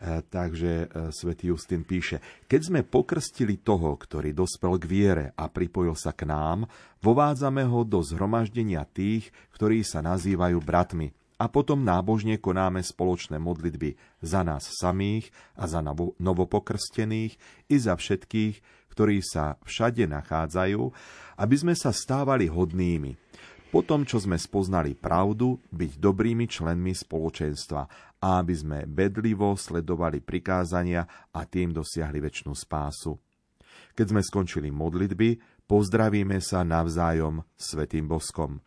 [0.04, 6.12] Takže svätý Justin píše, keď sme pokrstili toho, ktorý dospel k viere a pripojil sa
[6.12, 6.66] k nám,
[7.04, 14.00] Vovádzame ho do zhromaždenia tých, ktorí sa nazývajú bratmi a potom nábožne konáme spoločné modlitby
[14.24, 15.84] za nás samých a za
[16.16, 17.36] novopokrstených
[17.68, 20.80] i za všetkých, ktorí sa všade nachádzajú,
[21.42, 23.18] aby sme sa stávali hodnými.
[23.74, 27.82] Po tom, čo sme spoznali pravdu, byť dobrými členmi spoločenstva
[28.22, 31.02] a aby sme bedlivo sledovali prikázania
[31.34, 33.18] a tým dosiahli väčšinu spásu.
[33.98, 38.60] Keď sme skončili modlitby, Pozdravíme sa navzájom svetým boskom.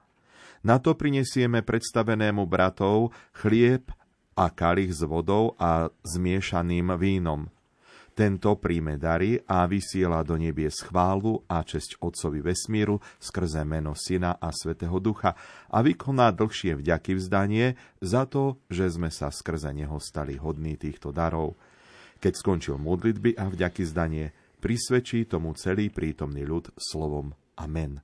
[0.65, 3.93] Na to prinesieme predstavenému bratov chlieb
[4.33, 7.53] a kalich s vodou a zmiešaným vínom.
[8.17, 14.41] Tento príjme dary a vysiela do nebie schválu a česť Otcovi vesmíru skrze meno Syna
[14.41, 15.38] a Svetého Ducha
[15.69, 21.13] a vykoná dlhšie vďaky vzdanie za to, že sme sa skrze Neho stali hodní týchto
[21.13, 21.62] darov.
[22.17, 24.34] Keď skončil modlitby a vďaky zdanie,
[24.65, 28.01] prisvedčí tomu celý prítomný ľud slovom Amen.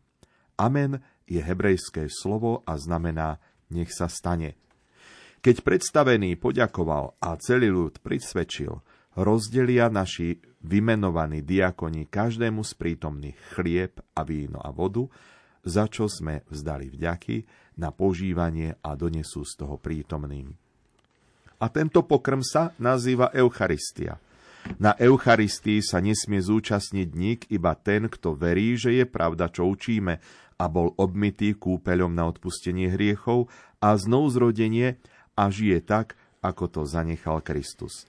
[0.61, 3.41] Amen je hebrejské slovo a znamená
[3.73, 4.61] nech sa stane.
[5.41, 13.99] Keď predstavený poďakoval a celý ľud prisvedčil, rozdelia naši vymenovaní diakoni každému z prítomných chlieb
[14.15, 15.05] a víno a vodu,
[15.63, 17.37] za čo sme vzdali vďaky
[17.79, 20.51] na požívanie a donesú z toho prítomným.
[21.63, 24.19] A tento pokrm sa nazýva Eucharistia–
[24.79, 30.23] na Eucharistii sa nesmie zúčastniť nik, iba ten, kto verí, že je pravda, čo učíme,
[30.55, 33.51] a bol obmytý kúpeľom na odpustenie hriechov
[33.83, 34.95] a znovuzrodenie
[35.35, 38.07] a žije tak, ako to zanechal Kristus.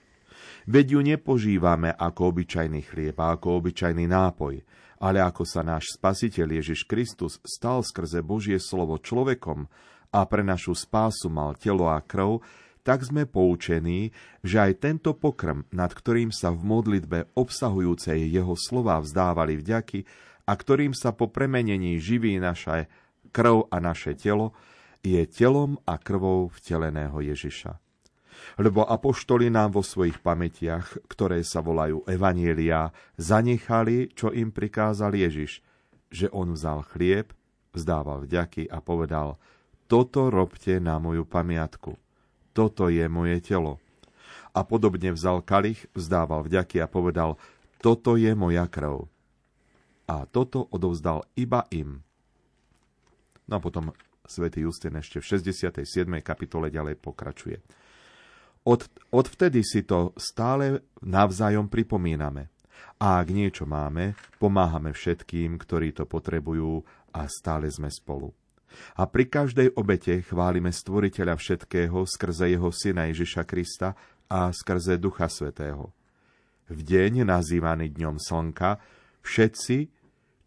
[0.65, 4.61] Veď ju nepožívame ako obyčajný chlieb a ako obyčajný nápoj,
[5.01, 9.67] ale ako sa náš Spasiteľ Ježiš Kristus stal skrze Božie slovo človekom
[10.15, 12.39] a pre našu spásu mal telo a krv,
[12.85, 14.13] tak sme poučení,
[14.45, 20.05] že aj tento pokrm, nad ktorým sa v modlitbe obsahujúcej jeho slova vzdávali vďaky,
[20.45, 22.85] a ktorým sa po premenení živí naša
[23.33, 24.53] krv a naše telo,
[25.01, 27.84] je telom a krvou vteleného Ježiša.
[28.55, 35.59] Lebo apoštoli nám vo svojich pamätiach, ktoré sa volajú Evanielia, zanechali, čo im prikázal Ježiš,
[36.09, 37.33] že on vzal chlieb,
[37.75, 39.35] vzdával vďaky a povedal,
[39.85, 41.99] toto robte na moju pamiatku,
[42.55, 43.77] toto je moje telo.
[44.55, 47.35] A podobne vzal kalich, vzdával vďaky a povedal,
[47.83, 49.11] toto je moja krv.
[50.07, 51.99] A toto odovzdal iba im.
[53.45, 53.91] No a potom
[54.25, 55.85] svätý Justin ešte v 67.
[56.25, 57.61] kapitole ďalej pokračuje.
[58.65, 58.81] Od,
[59.13, 62.49] odvtedy si to stále navzájom pripomíname.
[62.97, 66.81] A ak niečo máme, pomáhame všetkým, ktorí to potrebujú
[67.13, 68.33] a stále sme spolu.
[68.97, 73.93] A pri každej obete chválime Stvoriteľa všetkého skrze jeho Syna Ježiša Krista
[74.27, 75.93] a skrze Ducha Svetého.
[76.65, 78.81] V deň nazývaný Dňom Slnka
[79.21, 79.77] všetci,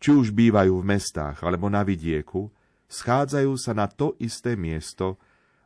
[0.02, 2.50] či už bývajú v mestách alebo na vidieku,
[2.90, 5.14] schádzajú sa na to isté miesto,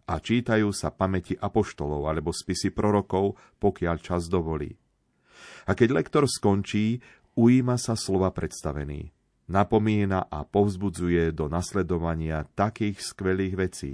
[0.06, 4.74] a čítajú sa pamäti apoštolov alebo spisy prorokov, pokiaľ čas dovolí.
[5.66, 6.98] A keď lektor skončí,
[7.38, 9.14] ujíma sa slova predstavený.
[9.50, 13.92] Napomína a povzbudzuje do nasledovania takých skvelých vecí.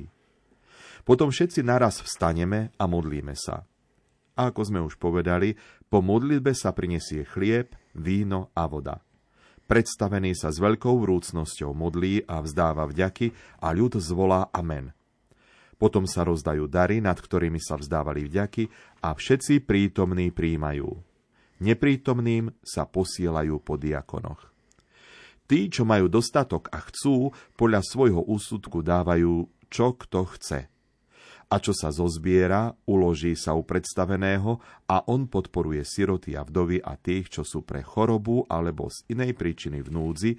[1.09, 3.65] Potom všetci naraz vstaneme a modlíme sa.
[4.39, 5.57] A ako sme už povedali,
[5.89, 9.03] po modlitbe sa prinesie chlieb, víno a voda.
[9.69, 14.97] Predstavený sa s veľkou vrúcnosťou modlí a vzdáva vďaky a ľud zvolá Amen.
[15.79, 18.67] Potom sa rozdajú dary, nad ktorými sa vzdávali vďaky
[19.03, 20.91] a všetci prítomní príjmajú.
[21.63, 24.51] Neprítomným sa posielajú po diakonoch.
[25.49, 30.61] Tí, čo majú dostatok a chcú, podľa svojho úsudku dávajú, čo kto chce–
[31.49, 37.01] a čo sa zozbiera, uloží sa u predstaveného a on podporuje siroty a vdovy a
[37.01, 40.33] tých, čo sú pre chorobu alebo z inej príčiny v núdzi,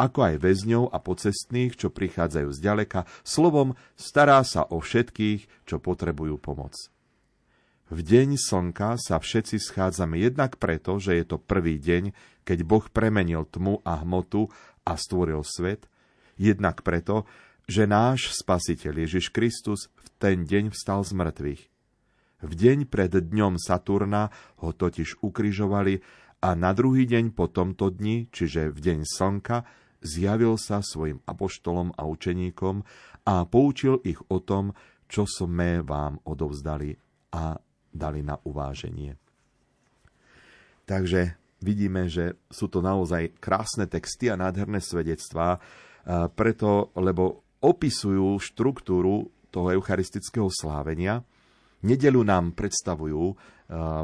[0.00, 5.76] ako aj väzňov a pocestných, čo prichádzajú z ďaleka, slovom stará sa o všetkých, čo
[5.78, 6.72] potrebujú pomoc.
[7.92, 12.16] V deň slnka sa všetci schádzame jednak preto, že je to prvý deň,
[12.48, 14.48] keď Boh premenil tmu a hmotu
[14.88, 15.84] a stvoril svet,
[16.40, 17.28] jednak preto,
[17.64, 21.62] že náš Spasiteľ Ježiš Kristus v ten deň vstal z mŕtvych.
[22.44, 24.28] V deň pred dňom Saturna
[24.60, 26.04] ho totiž ukrižovali
[26.44, 29.64] a na druhý deň po tomto dni, čiže v deň slnka,
[30.04, 32.84] zjavil sa svojim apoštolom a učeníkom
[33.24, 34.76] a poučil ich o tom,
[35.08, 36.92] čo sme vám odovzdali
[37.32, 37.56] a
[37.88, 39.16] dali na uváženie.
[40.84, 45.56] Takže vidíme, že sú to naozaj krásne texty a nádherné svedectvá,
[46.36, 51.24] preto, lebo opisujú štruktúru toho eucharistického slávenia.
[51.80, 53.36] Nedelu nám predstavujú uh,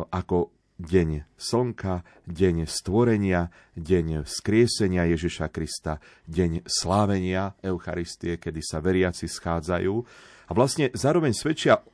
[0.08, 0.48] ako
[0.80, 9.94] deň slnka, deň stvorenia, deň skriesenia Ježiša Krista, deň slávenia Eucharistie, kedy sa veriaci schádzajú.
[10.48, 11.84] A vlastne zároveň svedčia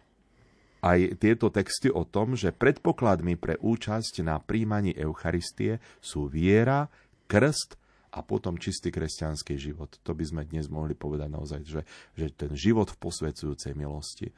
[0.87, 6.87] aj tieto texty o tom, že predpokladmi pre účasť na príjmaní Eucharistie sú viera,
[7.27, 7.75] krst
[8.17, 10.01] a potom čistý kresťanský život.
[10.01, 11.83] To by sme dnes mohli povedať naozaj, že,
[12.17, 14.33] že ten život v posvedzujúcej milosti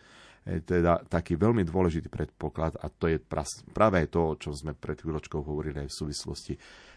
[0.48, 3.20] je teda taký veľmi dôležitý predpoklad a to je
[3.70, 6.54] práve to, o čom sme pred chvíľočkou hovorili aj v súvislosti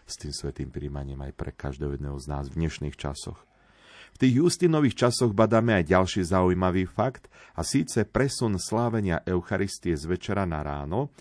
[0.07, 3.43] s tým svetým príjmaním aj pre každého jedného z nás v dnešných časoch.
[4.11, 10.03] V tých Justinových časoch badáme aj ďalší zaujímavý fakt a síce presun slávenia Eucharistie z
[10.07, 11.11] večera na ráno,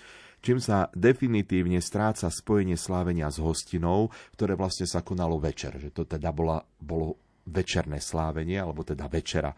[0.40, 5.76] čím sa definitívne stráca spojenie slávenia s hostinou, ktoré vlastne sa konalo večer.
[5.76, 9.52] Že to teda bola, bolo večerné slávenie, alebo teda večera.
[9.52, 9.56] E,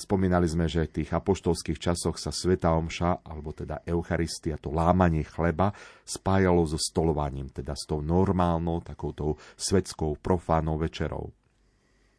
[0.00, 5.22] spomínali sme, že v tých apoštolských časoch sa Sveta Omša, alebo teda Eucharistia, to lámanie
[5.22, 5.70] chleba,
[6.02, 11.28] spájalo so stolovaním, teda s tou normálnou, takouto svetskou, profánou večerou.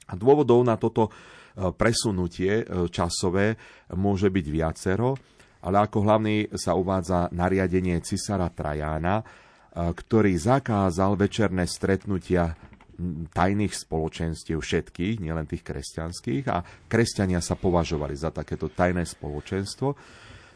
[0.06, 1.12] A dôvodov na toto e,
[1.74, 3.58] presunutie e, časové
[3.98, 5.18] môže byť viacero
[5.66, 9.26] ale ako hlavný sa uvádza nariadenie cisára Trajána,
[9.74, 12.54] ktorý zakázal večerné stretnutia
[13.36, 19.90] tajných spoločenstiev všetkých, nielen tých kresťanských, a kresťania sa považovali za takéto tajné spoločenstvo.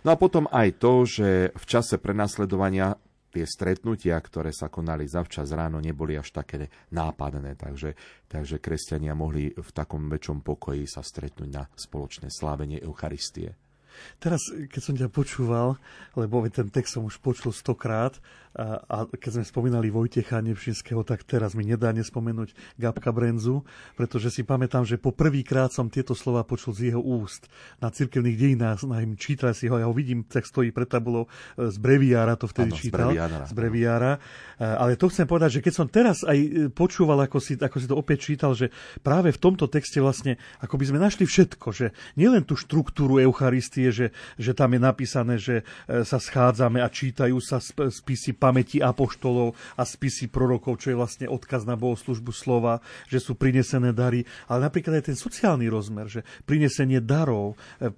[0.08, 2.96] No a potom aj to, že v čase prenasledovania
[3.30, 7.94] tie stretnutia, ktoré sa konali zavčas ráno, neboli až také nápadné, takže,
[8.26, 13.69] takže kresťania mohli v takom väčšom pokoji sa stretnúť na spoločné slávenie Eucharistie.
[14.22, 15.76] Teraz, keď som ťa počúval,
[16.16, 18.18] lebo ten text som už počul stokrát,
[18.58, 23.62] a, a keď sme spomínali Vojtecha Nevšinského, tak teraz mi nedá nespomenúť Gabka Brenzu,
[23.94, 27.46] pretože si pamätám, že po prvýkrát som tieto slova počul z jeho úst
[27.78, 31.30] na cirkevných dejinách, na im čítal si ho, ja ho vidím, tak stojí pred tabulou
[31.30, 32.90] e, z breviára, to vtedy ano, čítal.
[32.90, 33.38] Z breviára.
[33.46, 34.12] Z breviára.
[34.58, 37.78] E, ale to chcem povedať, že keď som teraz aj e, počúval, ako si, ako
[37.78, 38.74] si to opäť čítal, že
[39.06, 43.89] práve v tomto texte vlastne, ako by sme našli všetko, že nielen tú štruktúru Eucharistie,
[43.90, 49.84] že, že tam je napísané, že sa schádzame a čítajú sa spisy pamäti apoštolov a
[49.84, 55.00] spisy prorokov, čo je vlastne odkaz na bohoslužbu slova, že sú prinesené dary, ale napríklad
[55.00, 57.92] aj ten sociálny rozmer, že prinesenie darov, e, e,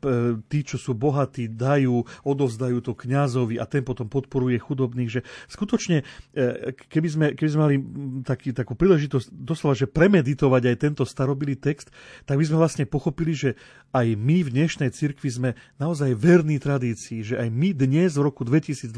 [0.47, 6.03] tí, čo sú bohatí, dajú, odovzdajú to kňazovi a ten potom podporuje chudobných, že skutočne,
[6.33, 7.77] e, keby sme, keby sme mali
[8.23, 11.89] taký, takú príležitosť doslova, že premeditovať aj tento starobilý text,
[12.25, 13.49] tak by sme vlastne pochopili, že
[13.91, 15.49] aj my v dnešnej cirkvi sme
[15.81, 18.93] naozaj verní tradícii, že aj my dnes v roku 2022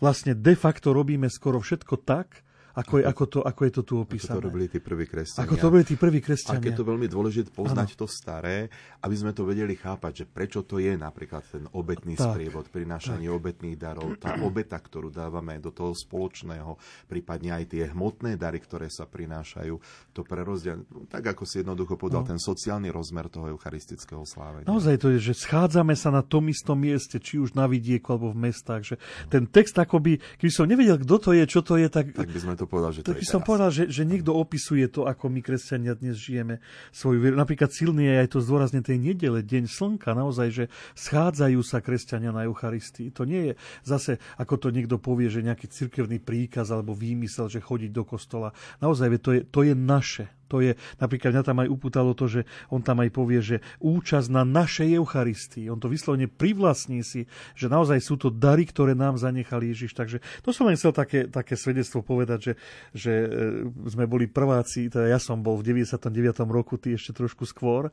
[0.00, 2.40] vlastne de facto robíme skoro všetko tak,
[2.72, 4.32] ako je, ako to, ako je to tu opísané.
[4.32, 5.44] Ako to robili tí prví kresťania.
[5.44, 6.60] Ako to robili tí prví kresťania.
[6.60, 7.98] A keď to veľmi dôležité poznať ano.
[8.00, 8.56] to staré,
[9.04, 12.32] aby sme to vedeli chápať, že prečo to je napríklad ten obetný tak.
[12.32, 13.36] sprievod, prinášanie tak.
[13.36, 18.88] obetných darov, tá obeta, ktorú dávame do toho spoločného, prípadne aj tie hmotné dary, ktoré
[18.88, 19.74] sa prinášajú,
[20.16, 20.80] to prerozdiel,
[21.12, 22.30] tak ako si jednoducho povedal, no.
[22.32, 24.64] ten sociálny rozmer toho eucharistického slávenia.
[24.64, 28.32] Naozaj to je, že schádzame sa na tom istom mieste, či už na vidieku alebo
[28.32, 28.96] v mestách, že
[29.28, 32.16] ten text akoby, keby som nevedel, kto to je, čo to je, tak...
[32.16, 34.86] Tak by sme to povedal, že to, to by som povedal, že, že niekto opisuje
[34.90, 36.58] to, ako my kresťania dnes žijeme
[36.90, 37.36] svoju vieru.
[37.38, 40.64] Napríklad silný je aj to zdôrazne tej nedele, deň slnka, naozaj, že
[40.98, 43.14] schádzajú sa kresťania na Eucharistii.
[43.16, 43.54] To nie je
[43.86, 48.50] zase, ako to niekto povie, že nejaký cirkevný príkaz alebo výmysel, že chodiť do kostola.
[48.82, 50.26] Naozaj, to je, to je naše.
[50.52, 54.28] To je, napríklad mňa tam aj upútalo to, že on tam aj povie, že účasť
[54.28, 55.72] na našej Eucharistii.
[55.72, 57.24] On to vyslovene privlastní si,
[57.56, 59.96] že naozaj sú to dary, ktoré nám zanechal Ježiš.
[59.96, 62.52] Takže to som len chcel také, také svedectvo povedať, že,
[62.92, 66.12] že e, sme boli prváci, teda ja som bol v 99.
[66.52, 67.88] roku, ty ešte trošku skôr.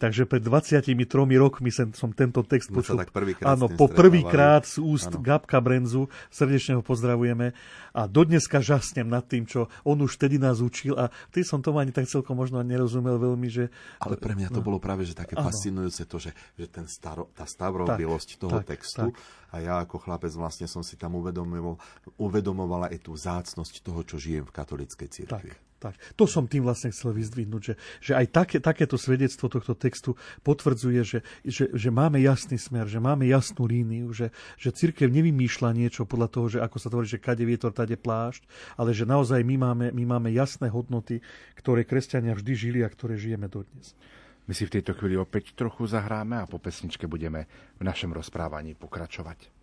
[0.00, 0.96] Takže pred 23
[1.36, 2.96] rokmi som, som tento text počul.
[2.96, 3.12] Tak
[3.44, 5.20] áno, po prvýkrát z úst áno.
[5.20, 7.52] Gabka Brenzu, srdečne ho pozdravujeme.
[7.90, 11.82] A dodneska žasnem nad tým, čo on už vtedy nás učil a ty som tomu
[11.82, 13.66] ani ani tak celkom možno nerozumel veľmi, že...
[13.98, 14.66] Ale pre mňa to no.
[14.70, 15.50] bolo práve že také ano.
[15.50, 19.18] fascinujúce to, že, že ten staro, tá stavrobilosť toho tak, textu tak.
[19.50, 21.82] a ja ako chlapec vlastne som si tam uvedomoval,
[22.14, 25.50] uvedomovala aj tú zácnosť toho, čo žijem v katolíckej cirkvi.
[25.50, 25.69] Tak.
[25.80, 27.74] Tak, to som tým vlastne chcel vyzdvihnúť, že,
[28.04, 30.12] že aj také, takéto svedectvo tohto textu
[30.44, 34.28] potvrdzuje, že, že, že máme jasný smer, že máme jasnú líniu, že,
[34.60, 38.44] že církev nevymýšľa niečo podľa toho, že ako sa tvorí, že kade vietor, tade plášť,
[38.76, 41.24] ale že naozaj my máme, my máme jasné hodnoty,
[41.56, 43.96] ktoré kresťania vždy žili a ktoré žijeme dodnes.
[44.44, 47.48] My si v tejto chvíli opäť trochu zahráme a po pesničke budeme
[47.80, 49.60] v našom rozprávaní pokračovať.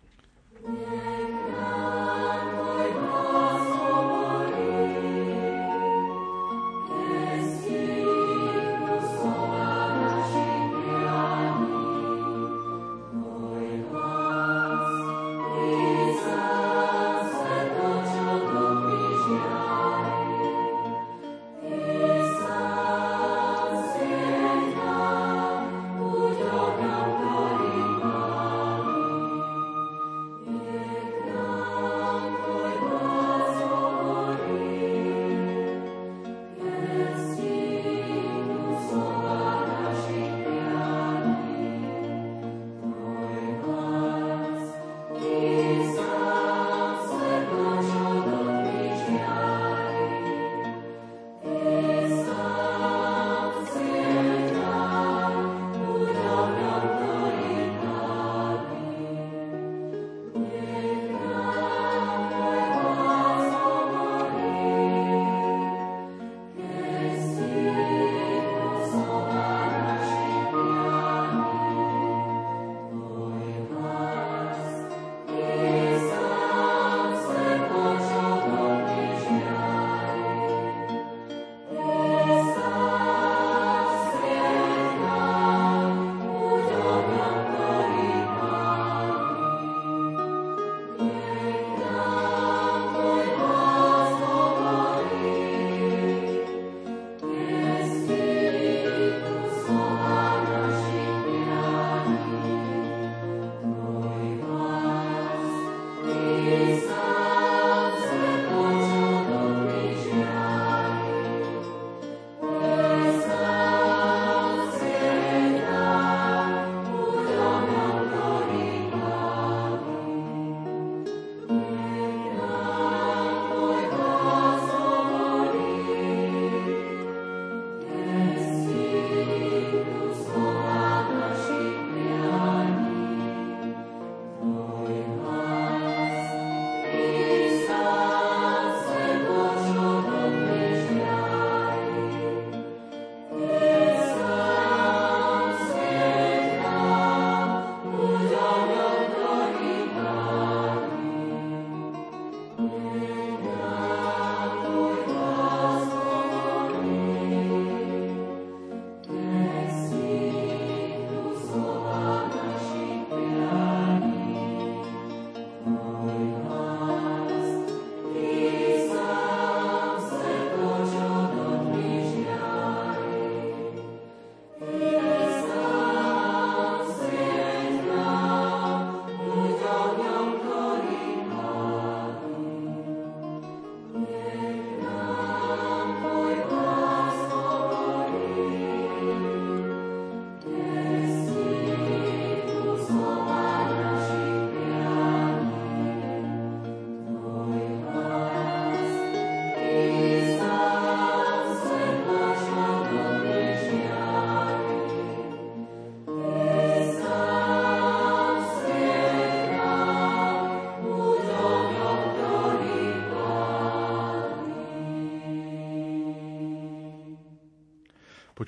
[0.58, 1.27] Yeah.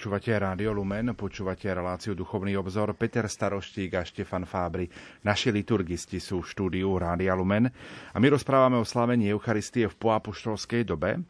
[0.01, 2.97] Počúvate Rádio Lumen, počúvate reláciu Duchovný obzor.
[2.97, 4.89] Peter Staroštík a Štefan Fábry,
[5.21, 7.69] naši liturgisti sú v štúdiu Rádia Lumen
[8.09, 11.21] a my rozprávame o slavení Eucharistie v poapoštolskej dobe.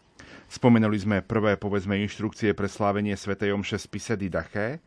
[0.46, 4.78] Spomenuli sme prvé, povedzme, inštrukcie pre slávenie svätej Omše z Pise Didaché.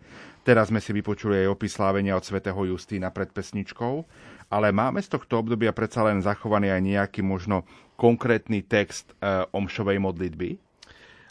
[0.48, 4.08] Teraz sme si vypočuli aj opis slávenia od svätého Justína pred pesničkou.
[4.48, 7.68] Ale máme z tohto obdobia predsa len zachovaný aj nejaký možno
[8.00, 10.56] konkrétny text e, omšovej modlitby?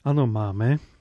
[0.05, 0.92] Áno, máme.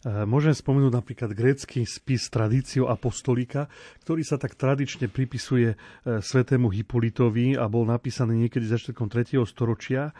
[0.00, 3.68] E, môžem spomenúť napríklad grécky spis Tradício apostolika,
[4.00, 5.76] ktorý sa tak tradične pripisuje e,
[6.24, 9.36] svetému Hipolitovi a bol napísaný niekedy začiatkom 3.
[9.44, 10.08] storočia.
[10.08, 10.12] E,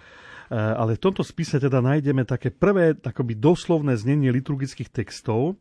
[0.53, 5.57] ale v tomto spise teda nájdeme také prvé takoby doslovné znenie liturgických textov,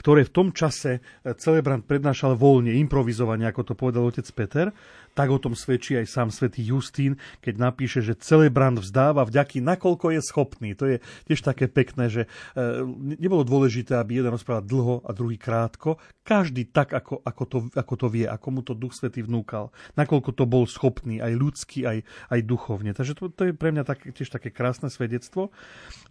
[0.00, 1.04] ktoré v tom čase
[1.36, 4.70] celebrant prednášal voľne, improvizovane, ako to povedal otec Peter.
[5.18, 10.14] Tak o tom svedčí aj sám svätý Justín, keď napíše, že celebrant vzdáva vďaky, nakoľko
[10.14, 10.78] je schopný.
[10.78, 12.22] To je tiež také pekné, že
[12.54, 12.86] e,
[13.18, 15.98] nebolo dôležité, aby jeden rozprával dlho a druhý krátko.
[16.22, 19.74] Každý tak, ako, ako, to, ako to vie, ako mu to Duch Svetý vnúkal.
[19.98, 21.98] Nakoľko to bol schopný, aj ľudský, aj,
[22.30, 22.94] aj duchovne.
[22.94, 25.50] Takže to, to je pre mňa tak, tiež také krásne svedectvo.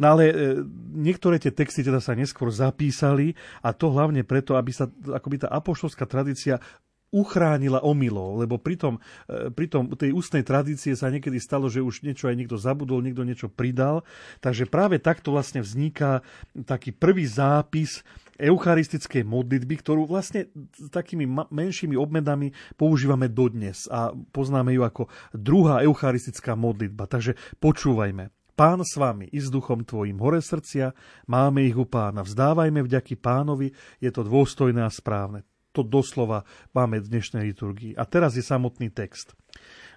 [0.04, 0.34] No ale e,
[1.00, 5.48] niektoré tie texty teda sa neskôr zapísali a to hlavne preto, aby sa akoby tá
[5.48, 6.60] apoštolská tradícia
[7.12, 9.00] uchránila omylov, lebo pritom,
[9.32, 13.24] e, pritom tej ústnej tradície sa niekedy stalo, že už niečo aj niekto zabudol, niekto
[13.24, 14.04] niečo pridal.
[14.44, 16.20] Takže práve takto vlastne vzniká
[16.68, 18.04] taký prvý zápis
[18.38, 25.04] eucharistickej modlitby, ktorú vlastne s takými menšími obmedami používame dodnes a poznáme ju ako
[25.34, 27.10] druhá eucharistická modlitba.
[27.10, 28.30] Takže počúvajme.
[28.58, 30.90] Pán s vami i s duchom tvojim hore srdcia,
[31.30, 32.26] máme ich u pána.
[32.26, 33.70] Vzdávajme vďaky pánovi,
[34.02, 35.46] je to dôstojné a správne
[35.78, 36.42] to doslova
[36.74, 37.94] máme v dnešnej liturgii.
[37.94, 39.38] A teraz je samotný text.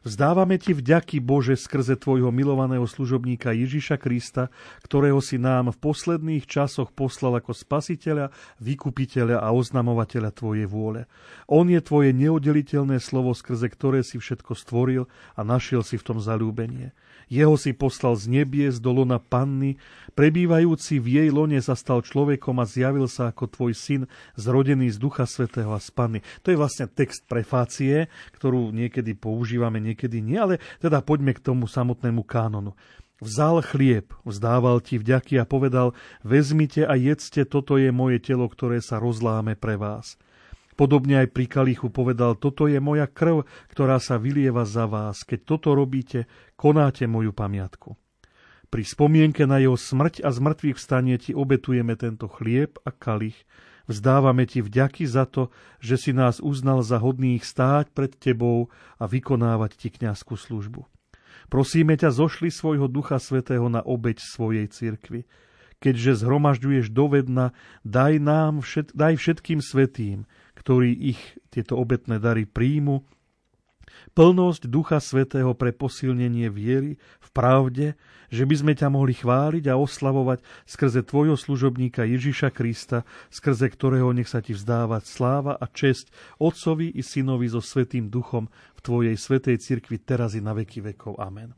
[0.00, 4.48] Vzdávame ti vďaky Bože skrze tvojho milovaného služobníka Ježiša Krista,
[4.80, 8.32] ktorého si nám v posledných časoch poslal ako spasiteľa,
[8.64, 11.04] vykupiteľa a oznamovateľa tvojej vôle.
[11.44, 15.04] On je tvoje neoddeliteľné slovo, skrze ktoré si všetko stvoril
[15.36, 16.96] a našiel si v tom zalúbenie.
[17.30, 19.78] Jeho si poslal z nebies do lona panny,
[20.18, 24.02] prebývajúci v jej lone sa stal človekom a zjavil sa ako tvoj syn,
[24.34, 26.20] zrodený z Ducha Svetého a z panny.
[26.42, 31.70] To je vlastne text prefácie, ktorú niekedy používame, niekedy nie, ale teda poďme k tomu
[31.70, 32.74] samotnému kánonu.
[33.22, 35.94] Vzal chlieb, vzdával ti vďaky a povedal,
[36.26, 40.18] vezmite a jedzte, toto je moje telo, ktoré sa rozláme pre vás.
[40.80, 45.28] Podobne aj pri kalichu povedal, toto je moja krv, ktorá sa vylieva za vás.
[45.28, 46.24] Keď toto robíte,
[46.56, 48.00] konáte moju pamiatku.
[48.72, 53.36] Pri spomienke na jeho smrť a zmrtvých vstanie ti obetujeme tento chlieb a kalich.
[53.92, 55.52] Vzdávame ti vďaky za to,
[55.84, 60.88] že si nás uznal za hodných stáť pred tebou a vykonávať ti kňazskú službu.
[61.52, 65.28] Prosíme ťa, zošli svojho Ducha Svetého na obeď svojej cirkvi.
[65.76, 67.52] Keďže zhromažďuješ dovedna,
[67.84, 70.28] daj nám všet, daj všetkým svetým,
[70.60, 73.00] ktorí ich tieto obetné dary príjmu,
[74.14, 77.86] plnosť Ducha Svetého pre posilnenie viery v pravde,
[78.30, 84.14] že by sme ťa mohli chváliť a oslavovať skrze Tvojho služobníka Ježiša Krista, skrze ktorého
[84.14, 88.46] nech sa Ti vzdávať sláva a česť Otcovi i Synovi so Svetým Duchom
[88.78, 91.18] v Tvojej Svetej Cirkvi teraz i na veky vekov.
[91.18, 91.52] Amen.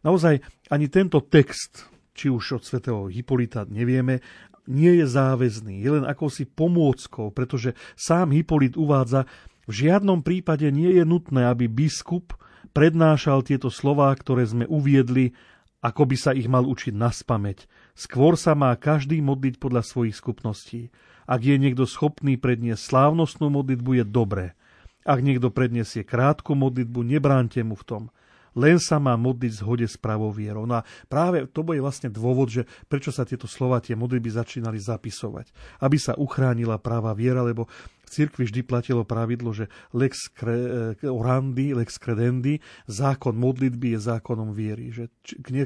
[0.00, 4.18] Naozaj ani tento text, či už od svätého Hipolita nevieme,
[4.66, 9.24] nie je záväzný, je len akousi pomôckou, pretože sám Hipolit uvádza,
[9.70, 12.34] v žiadnom prípade nie je nutné, aby biskup
[12.74, 15.36] prednášal tieto slová, ktoré sme uviedli,
[15.84, 17.70] ako by sa ich mal učiť na spameť.
[17.94, 20.90] Skôr sa má každý modliť podľa svojich skupností.
[21.28, 24.46] Ak je niekto schopný predniesť slávnostnú modlitbu, je dobré.
[25.04, 28.02] Ak niekto predniesie krátku modlitbu, nebránte mu v tom
[28.58, 30.66] len sa má modliť v zhode s pravou vierou.
[30.66, 34.82] No a práve to je vlastne dôvod, že prečo sa tieto slova, tie modlitby začínali
[34.82, 35.78] zapisovať.
[35.78, 37.70] Aby sa uchránila práva viera, lebo
[38.02, 42.58] v cirkvi vždy platilo pravidlo, že lex cre, orandi, lex credendi,
[42.90, 44.90] zákon modlitby je zákonom viery.
[44.90, 45.04] Že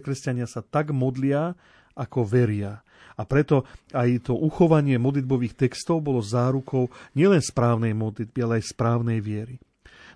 [0.05, 1.57] kresťania sa tak modlia,
[1.97, 2.84] ako veria.
[3.20, 9.20] A preto aj to uchovanie modlitbových textov bolo zárukou nielen správnej modlitby, ale aj správnej
[9.20, 9.61] viery.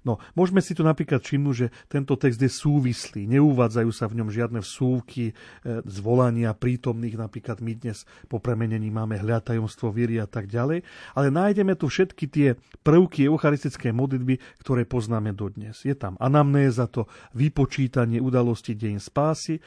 [0.06, 4.30] No, môžeme si tu napríklad všimnúť, že tento text je súvislý, neuvádzajú sa v ňom
[4.30, 10.46] žiadne vsúvky, e, zvolania prítomných, napríklad my dnes po premenení máme hľadajomstvo viery a tak
[10.46, 10.86] ďalej,
[11.18, 12.54] ale nájdeme tu všetky tie
[12.86, 15.82] prvky eucharistickej modlitby, ktoré poznáme dodnes.
[15.82, 19.62] Je tam anamnéza, to vypočítanie udalosti deň spásy, e,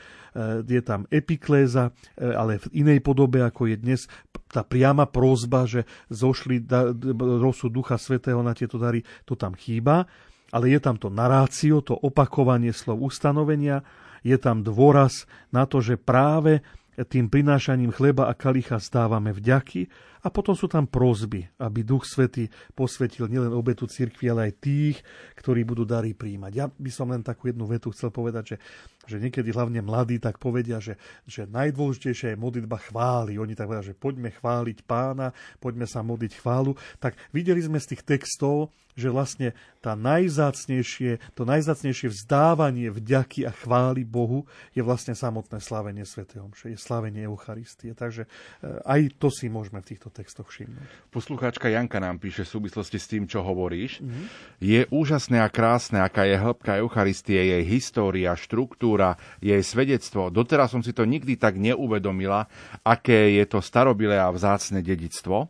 [0.64, 4.08] je tam epikléza, e, ale v inej podobe, ako je dnes
[4.48, 6.64] tá priama prozba, že zošli
[7.44, 10.08] rosu Ducha Svetého na tieto dary, to tam chýba
[10.50, 13.86] ale je tam to narácio, to opakovanie slov ustanovenia,
[14.26, 16.66] je tam dôraz na to, že práve
[17.00, 19.88] tým prinášaním chleba a kalicha zdávame vďaky
[20.20, 24.98] A potom sú tam prozby, aby Duch Svety posvetil nielen obetu cirkvi, ale aj tých,
[25.40, 26.52] ktorí budú dary príjmať.
[26.52, 28.58] Ja by som len takú jednu vetu chcel povedať, že,
[29.08, 33.40] že niekedy hlavne mladí tak povedia, že, že najdôležitejšia je modlitba chvály.
[33.40, 35.32] Oni tak povedia, že poďme chváliť pána,
[35.64, 36.76] poďme sa modliť chválu.
[37.00, 43.56] Tak videli sme z tých textov, že vlastne tá najzácnejšie, to najzácnejšie vzdávanie vďaky a
[43.56, 44.44] chvály Bohu
[44.76, 46.28] je vlastne samotné slavenie Sv.
[46.28, 47.96] Omše, je slavenie Eucharistie.
[47.96, 51.14] Takže eh, aj to si môžeme v týchto textoch všimnúť.
[51.14, 54.02] Poslucháčka Janka nám píše v súvislosti s tým, čo hovoríš.
[54.02, 54.26] Mm-hmm.
[54.60, 60.34] Je úžasné a krásne, aká je hĺbka Eucharistie, jej história, štruktúra, jej svedectvo.
[60.34, 62.50] Doteraz som si to nikdy tak neuvedomila,
[62.84, 65.48] aké je to starobilé a vzácne dedictvo.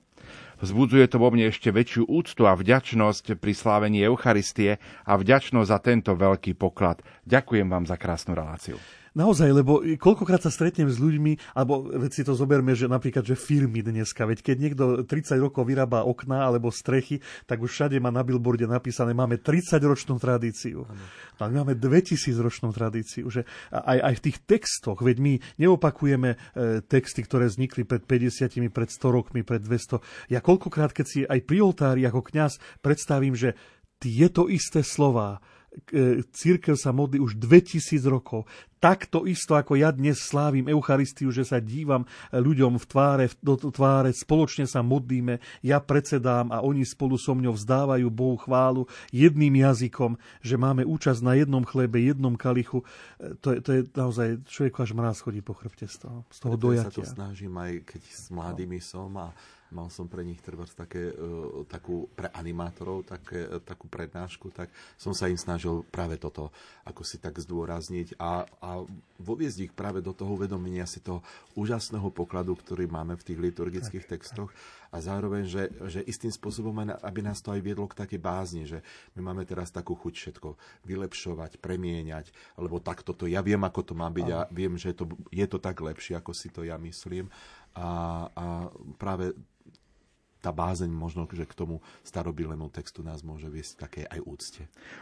[0.59, 4.75] Vzbudzuje to vo mne ešte väčšiu úctu a vďačnosť pri slávení Eucharistie
[5.07, 6.99] a vďačnosť za tento veľký poklad.
[7.23, 8.75] Ďakujem vám za krásnu reláciu.
[9.17, 13.33] Naozaj, lebo koľkokrát sa stretnem s ľuďmi, alebo veď si to zoberme, že napríklad, že
[13.33, 18.13] firmy dneska, veď keď niekto 30 rokov vyrába okná alebo strechy, tak už všade má
[18.13, 20.85] na billboarde napísané, máme 30-ročnú tradíciu.
[21.39, 23.25] No, my máme 2000-ročnú tradíciu.
[23.31, 26.37] Že aj, aj v tých textoch, veď my neopakujeme e,
[26.85, 30.29] texty, ktoré vznikli pred 50, pred 100 rokmi, pred 200.
[30.29, 33.57] Ja koľkokrát, keď si aj pri oltári ako kňaz predstavím, že
[33.99, 35.43] tieto isté slova
[36.33, 38.49] církev sa modlí už 2000 rokov.
[38.79, 44.15] Takto isto, ako ja dnes slávim Eucharistiu, že sa dívam ľuďom v tváre, do tváre,
[44.15, 50.15] spoločne sa modlíme, ja predsedám a oni spolu so mňou vzdávajú Bohu chválu jedným jazykom,
[50.39, 52.87] že máme účasť na jednom chlebe, jednom kalichu.
[53.19, 56.37] E, to je, to je naozaj, človek až mráz chodí po chrbte z toho, z
[56.39, 57.03] toho dojatia.
[57.03, 59.35] Ja sa to snažím aj, keď s mladými som a
[59.69, 64.73] mal som pre nich treba také, uh, takú, pre animátorov také, uh, takú prednášku, tak
[64.97, 66.49] som sa im snažil práve toto
[66.89, 68.81] ako si tak zdôrazniť a, a
[69.21, 71.21] voviezť ich práve do toho uvedomenia si toho
[71.53, 74.49] úžasného pokladu, ktorý máme v tých liturgických tak, textoch.
[74.89, 78.81] A zároveň, že, že istým spôsobom, aby nás to aj viedlo k takej bázni, že
[79.13, 80.49] my máme teraz takú chuť všetko
[80.89, 85.05] vylepšovať, premieňať, lebo tak toto, ja viem, ako to má byť a viem, že to,
[85.29, 87.29] je to tak lepšie, ako si to ja myslím.
[87.77, 87.87] A,
[88.33, 88.45] a
[88.97, 89.37] práve
[90.39, 94.61] tá bázeň možno, že k tomu starobilému textu nás môže viesť také aj úcte.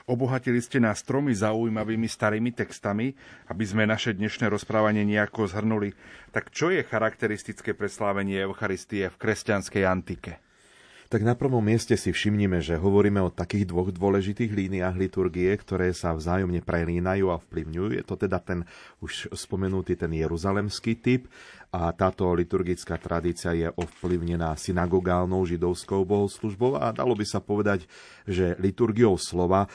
[0.10, 3.14] Obohatili ste nás tromi zaujímavými starými textami,
[3.46, 5.94] aby sme naše dnešné rozprávanie nejako zhrnuli.
[6.34, 10.47] Tak čo je charakteristické preslávenie Eucharistie v kresťanskej antike?
[11.08, 15.96] Tak na prvom mieste si všimnime, že hovoríme o takých dvoch dôležitých líniách liturgie, ktoré
[15.96, 17.96] sa vzájomne prelínajú a vplyvňujú.
[17.96, 18.68] Je to teda ten
[19.00, 21.32] už spomenutý ten jeruzalemský typ
[21.72, 27.88] a táto liturgická tradícia je ovplyvnená synagogálnou židovskou bohoslužbou a dalo by sa povedať,
[28.28, 29.70] že liturgiou slova, e,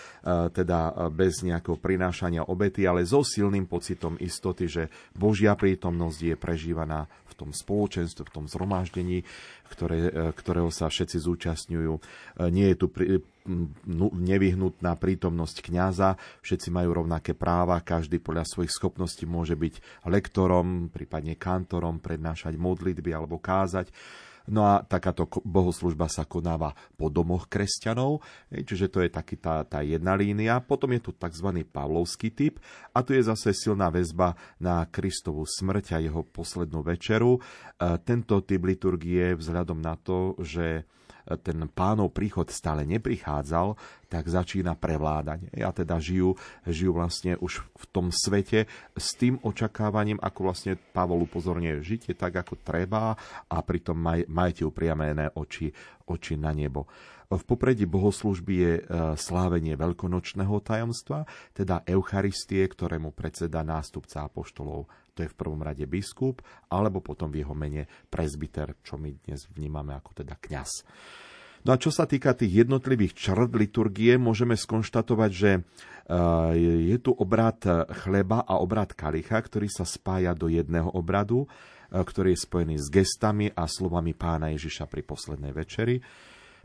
[0.52, 4.82] teda bez nejakého prinášania obety, ale so silným pocitom istoty, že
[5.16, 9.24] Božia prítomnosť je prežívaná v tom spoločenstve, v tom zhromaždení,
[9.72, 11.92] ktoré, e, ktorého sa všetci zúčastňujú.
[11.96, 12.00] E,
[12.52, 13.24] nie je tu pri,
[14.12, 16.14] nevyhnutná prítomnosť kňaza,
[16.46, 23.10] všetci majú rovnaké práva, každý podľa svojich schopností môže byť lektorom, prípadne kantorom, prednášať modlitby
[23.10, 23.90] alebo kázať.
[24.50, 29.84] No a takáto bohoslužba sa konáva po domoch kresťanov, čiže to je taký tá, tá
[29.86, 30.58] jedna línia.
[30.58, 31.62] Potom je tu tzv.
[31.70, 32.58] pavlovský typ
[32.90, 37.38] a tu je zase silná väzba na Kristovú smrť a jeho poslednú večeru.
[37.38, 37.40] E,
[38.02, 40.88] tento typ liturgie vzhľadom na to, že
[41.42, 43.74] ten pánov príchod stále neprichádzal,
[44.12, 45.48] tak začína prevládať.
[45.64, 46.36] A teda žijú,
[46.68, 52.36] žijú vlastne už v tom svete s tým očakávaním, ako vlastne Pavol upozorňuje, žite tak,
[52.36, 53.16] ako treba
[53.48, 55.72] a pritom maj, majte upriamené oči,
[56.04, 56.84] oči na nebo.
[57.32, 58.82] V popredí bohoslužby je e,
[59.16, 61.24] slávenie veľkonočného tajomstva,
[61.56, 66.40] teda Eucharistie, ktorému predseda nástupca apoštolov to je v prvom rade biskup,
[66.72, 70.84] alebo potom v jeho mene prezbiter, čo my dnes vnímame ako teda kňaz.
[71.62, 75.60] No a čo sa týka tých jednotlivých črt liturgie, môžeme skonštatovať, že e,
[76.90, 77.62] je tu obrad
[78.02, 82.90] chleba a obrad kalicha, ktorý sa spája do jedného obradu, e, ktorý je spojený s
[82.90, 86.02] gestami a slovami pána Ježiša pri poslednej večeri.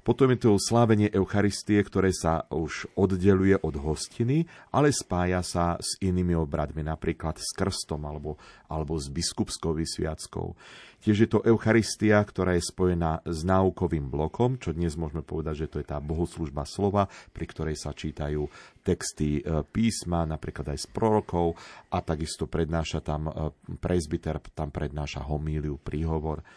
[0.08, 6.00] Potom je to slávenie Eucharistie, ktoré sa už oddeluje od hostiny, ale spája sa s
[6.00, 8.40] inými obradmi, napríklad s krstom alebo,
[8.72, 10.56] alebo s biskupskou vysviackou.
[11.04, 15.72] Tiež je to Eucharistia, ktorá je spojená s náukovým blokom, čo dnes môžeme povedať, že
[15.76, 18.48] to je tá bohoslužba slova, pri ktorej sa čítajú
[18.88, 21.60] texty e, písma, napríklad aj z prorokov
[21.92, 26.48] a takisto prednáša tam e, prezbiter, tam prednáša homíliu, príhovor.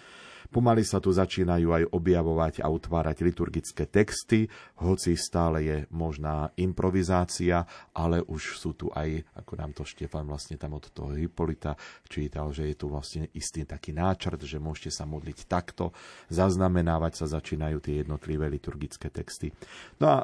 [0.51, 4.51] Pomaly sa tu začínajú aj objavovať a utvárať liturgické texty,
[4.83, 7.63] hoci stále je možná improvizácia,
[7.95, 11.79] ale už sú tu aj, ako nám to Štefan vlastne tam od toho Hipolita
[12.11, 15.95] čítal, že je tu vlastne istý taký náčrt, že môžete sa modliť takto,
[16.35, 19.55] zaznamenávať sa začínajú tie jednotlivé liturgické texty.
[20.03, 20.17] No a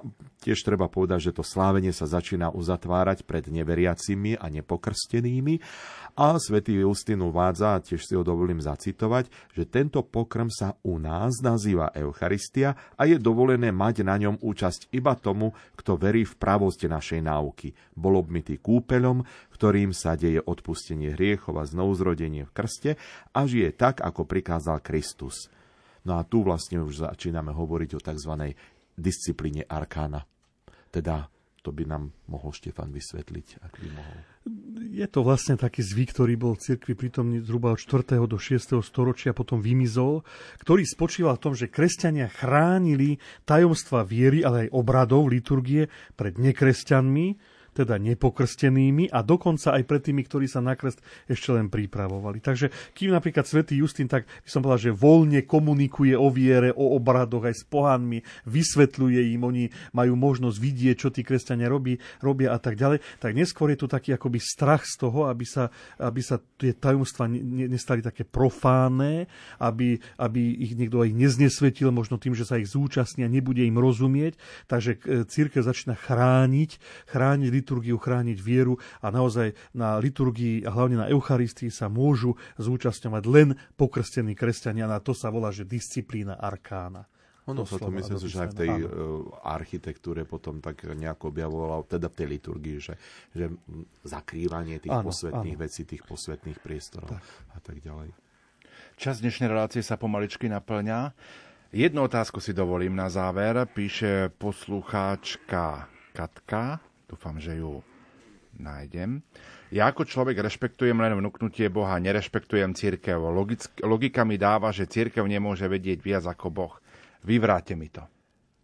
[0.42, 5.62] tiež treba povedať, že to slávenie sa začína uzatvárať pred neveriacimi a nepokrstenými
[6.16, 10.96] a svätý Justin uvádza, a tiež si ho dovolím zacitovať, že tento pokrm sa u
[10.96, 16.32] nás nazýva Eucharistia a je dovolené mať na ňom účasť iba tomu, kto verí v
[16.40, 17.76] pravosť našej náuky.
[17.92, 22.90] Bol obmytý kúpeľom, ktorým sa deje odpustenie hriechov a znovuzrodenie v krste
[23.36, 25.52] a žije tak, ako prikázal Kristus.
[26.08, 28.56] No a tu vlastne už začíname hovoriť o tzv.
[28.96, 30.24] disciplíne arkána.
[30.88, 31.28] Teda
[31.60, 34.35] to by nám mohol Štefan vysvetliť, ak by mohol.
[34.96, 38.16] Je to vlastne taký zvyk, ktorý bol v cirkvi prítomný zhruba od 4.
[38.24, 38.80] do 6.
[38.80, 40.24] storočia, potom vymizol,
[40.62, 47.55] ktorý spočíval v tom, že kresťania chránili tajomstva viery, ale aj obradov liturgie pred nekresťanmi,
[47.76, 52.40] teda nepokrstenými a dokonca aj pred tými, ktorí sa na krst ešte len pripravovali.
[52.40, 56.96] Takže kým napríklad svätý Justín, tak by som povedal, že voľne komunikuje o viere, o
[56.96, 62.56] obradoch aj s pohanmi, vysvetľuje im, oni majú možnosť vidieť, čo tí kresťania robí, robia
[62.56, 65.68] a tak ďalej, tak neskôr je tu taký akoby strach z toho, aby sa,
[66.00, 67.28] aby sa tie tajomstva
[67.68, 69.28] nestali také profánne,
[69.60, 74.38] aby, aby ich niekto aj neznesvetil, možno tým, že sa ich zúčastnia, nebude im rozumieť.
[74.70, 76.70] Takže e, církev začína chrániť,
[77.10, 83.24] chrániť liturgiu, chrániť vieru a naozaj na liturgii a hlavne na Eucharistii sa môžu zúčastňovať
[83.26, 84.86] len pokrstení kresťania.
[84.86, 87.10] Na to sa volá, že disciplína arkána.
[87.50, 88.86] Ono sa to myslím, že aj v tej áno.
[88.86, 88.90] E,
[89.46, 92.94] architektúre potom tak nejako objavovalo, teda v tej liturgii, že,
[93.30, 93.54] že
[94.02, 95.64] zakrývanie tých áno, posvetných áno.
[95.66, 97.22] vecí, tých posvetných priestorov tak.
[97.54, 98.10] a tak ďalej.
[98.98, 101.14] Čas dnešnej relácie sa pomaličky naplňa.
[101.70, 103.62] Jednu otázku si dovolím na záver.
[103.70, 105.86] Píše poslucháčka
[106.16, 106.82] Katka.
[107.06, 107.80] Dúfam, že ju
[108.58, 109.22] nájdem.
[109.70, 113.18] Ja ako človek rešpektujem len vnúknutie Boha, nerešpektujem církev.
[113.84, 116.74] logika mi dáva, že církev nemôže vedieť viac ako Boh.
[117.22, 118.02] Vyvráte mi to.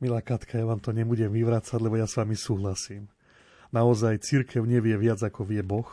[0.02, 3.06] Milá Katka, ja vám to nebudem vyvrácať, lebo ja s vami súhlasím.
[3.70, 5.86] Naozaj církev nevie viac ako vie Boh.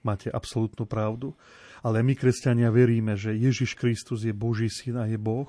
[0.00, 1.36] Máte absolútnu pravdu
[1.80, 5.48] ale my, kresťania, veríme, že Ježiš Kristus je Boží syn a je Boh.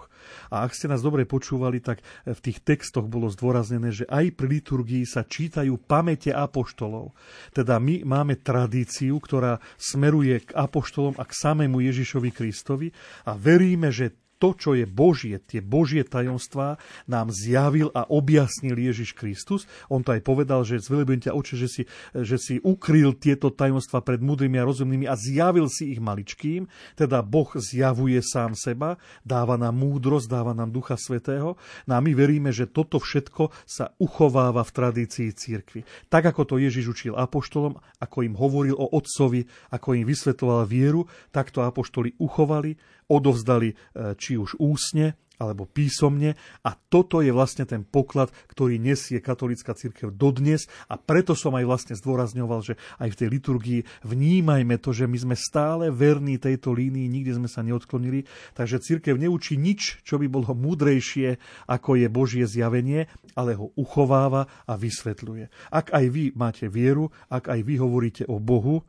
[0.52, 4.62] A ak ste nás dobre počúvali, tak v tých textoch bolo zdôraznené, že aj pri
[4.62, 7.14] liturgii sa čítajú pamäte apoštolov.
[7.52, 12.88] Teda my máme tradíciu, ktorá smeruje k apoštolom a k samému Ježišovi Kristovi
[13.28, 19.14] a veríme, že to, čo je Božie, tie Božie tajomstvá nám zjavil a objasnil Ježiš
[19.14, 19.70] Kristus.
[19.86, 21.84] On to aj povedal, že zvelebím ťa oče, že si,
[22.18, 26.66] že si ukryl tieto tajomstvá pred múdrymi a rozumnými a zjavil si ich maličkým.
[26.98, 31.54] Teda Boh zjavuje sám seba, dáva nám múdrosť, dáva nám Ducha Svetého.
[31.86, 35.86] No a my veríme, že toto všetko sa uchováva v tradícii církvy.
[36.10, 41.06] Tak ako to Ježiš učil apoštolom, ako im hovoril o Otcovi, ako im vysvetoval vieru,
[41.30, 42.74] tak to apoštoli uchovali
[43.12, 43.76] odovzdali e,
[44.16, 46.38] či už úsne alebo písomne.
[46.62, 50.70] A toto je vlastne ten poklad, ktorý nesie katolická církev dodnes.
[50.86, 55.18] A preto som aj vlastne zdôrazňoval, že aj v tej liturgii vnímajme to, že my
[55.18, 60.30] sme stále verní tejto línii, nikde sme sa neodklonili, takže církev neučí nič, čo by
[60.30, 65.74] bolo múdrejšie, ako je Božie zjavenie, ale ho uchováva a vysvetľuje.
[65.74, 68.86] Ak aj vy máte vieru, ak aj vy hovoríte o Bohu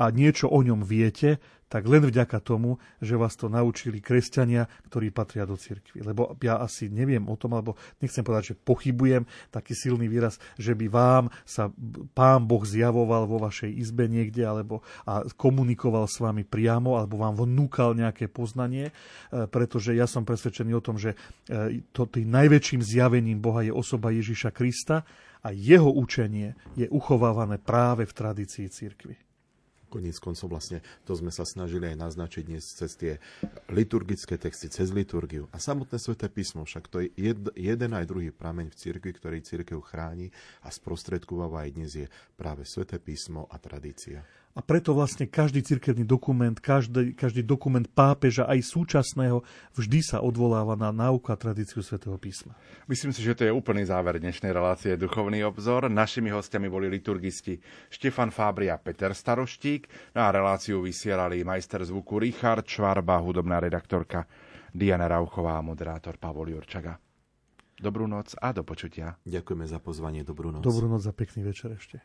[0.00, 5.14] a niečo o ňom viete, tak len vďaka tomu, že vás to naučili kresťania, ktorí
[5.14, 6.02] patria do cirkvi.
[6.02, 9.22] Lebo ja asi neviem o tom, alebo nechcem povedať, že pochybujem,
[9.54, 11.70] taký silný výraz, že by vám sa
[12.10, 17.38] pán Boh zjavoval vo vašej izbe niekde, alebo a komunikoval s vami priamo, alebo vám
[17.38, 21.14] vnúkal nejaké poznanie, e, pretože ja som presvedčený o tom, že
[21.46, 25.06] e, to tým najväčším zjavením Boha je osoba Ježíša Krista
[25.46, 29.29] a jeho učenie je uchovávané práve v tradícii cirkvi.
[29.90, 33.18] Koniec koncov vlastne to sme sa snažili aj naznačiť dnes cez tie
[33.66, 35.50] liturgické texty, cez liturgiu.
[35.50, 39.42] A samotné sväté písmo, však to je jed, jeden aj druhý prameň v cirkvi, ktorý
[39.42, 40.30] cirkev chráni
[40.62, 42.06] a sprostredkováva aj dnes je
[42.38, 44.22] práve sväté písmo a tradícia.
[44.50, 49.46] A preto vlastne každý cirkevný dokument, každý, každý dokument pápeža, aj súčasného,
[49.78, 52.58] vždy sa odvoláva na náuku a tradíciu svätého písma.
[52.90, 55.86] Myslím si, že to je úplný záver dnešnej relácie Duchovný obzor.
[55.86, 57.62] Našimi hostiami boli liturgisti
[57.94, 60.12] Štefan Fábri a Peter Staroštík.
[60.18, 64.26] Na reláciu vysielali majster zvuku Richard Čvarba, hudobná redaktorka
[64.74, 66.98] Diana Rauchová a moderátor Pavol Jurčaga.
[67.78, 69.14] Dobrú noc a do počutia.
[69.22, 70.26] Ďakujeme za pozvanie.
[70.26, 70.66] Dobrú noc.
[70.66, 72.02] Dobrú noc a pekný večer ešte.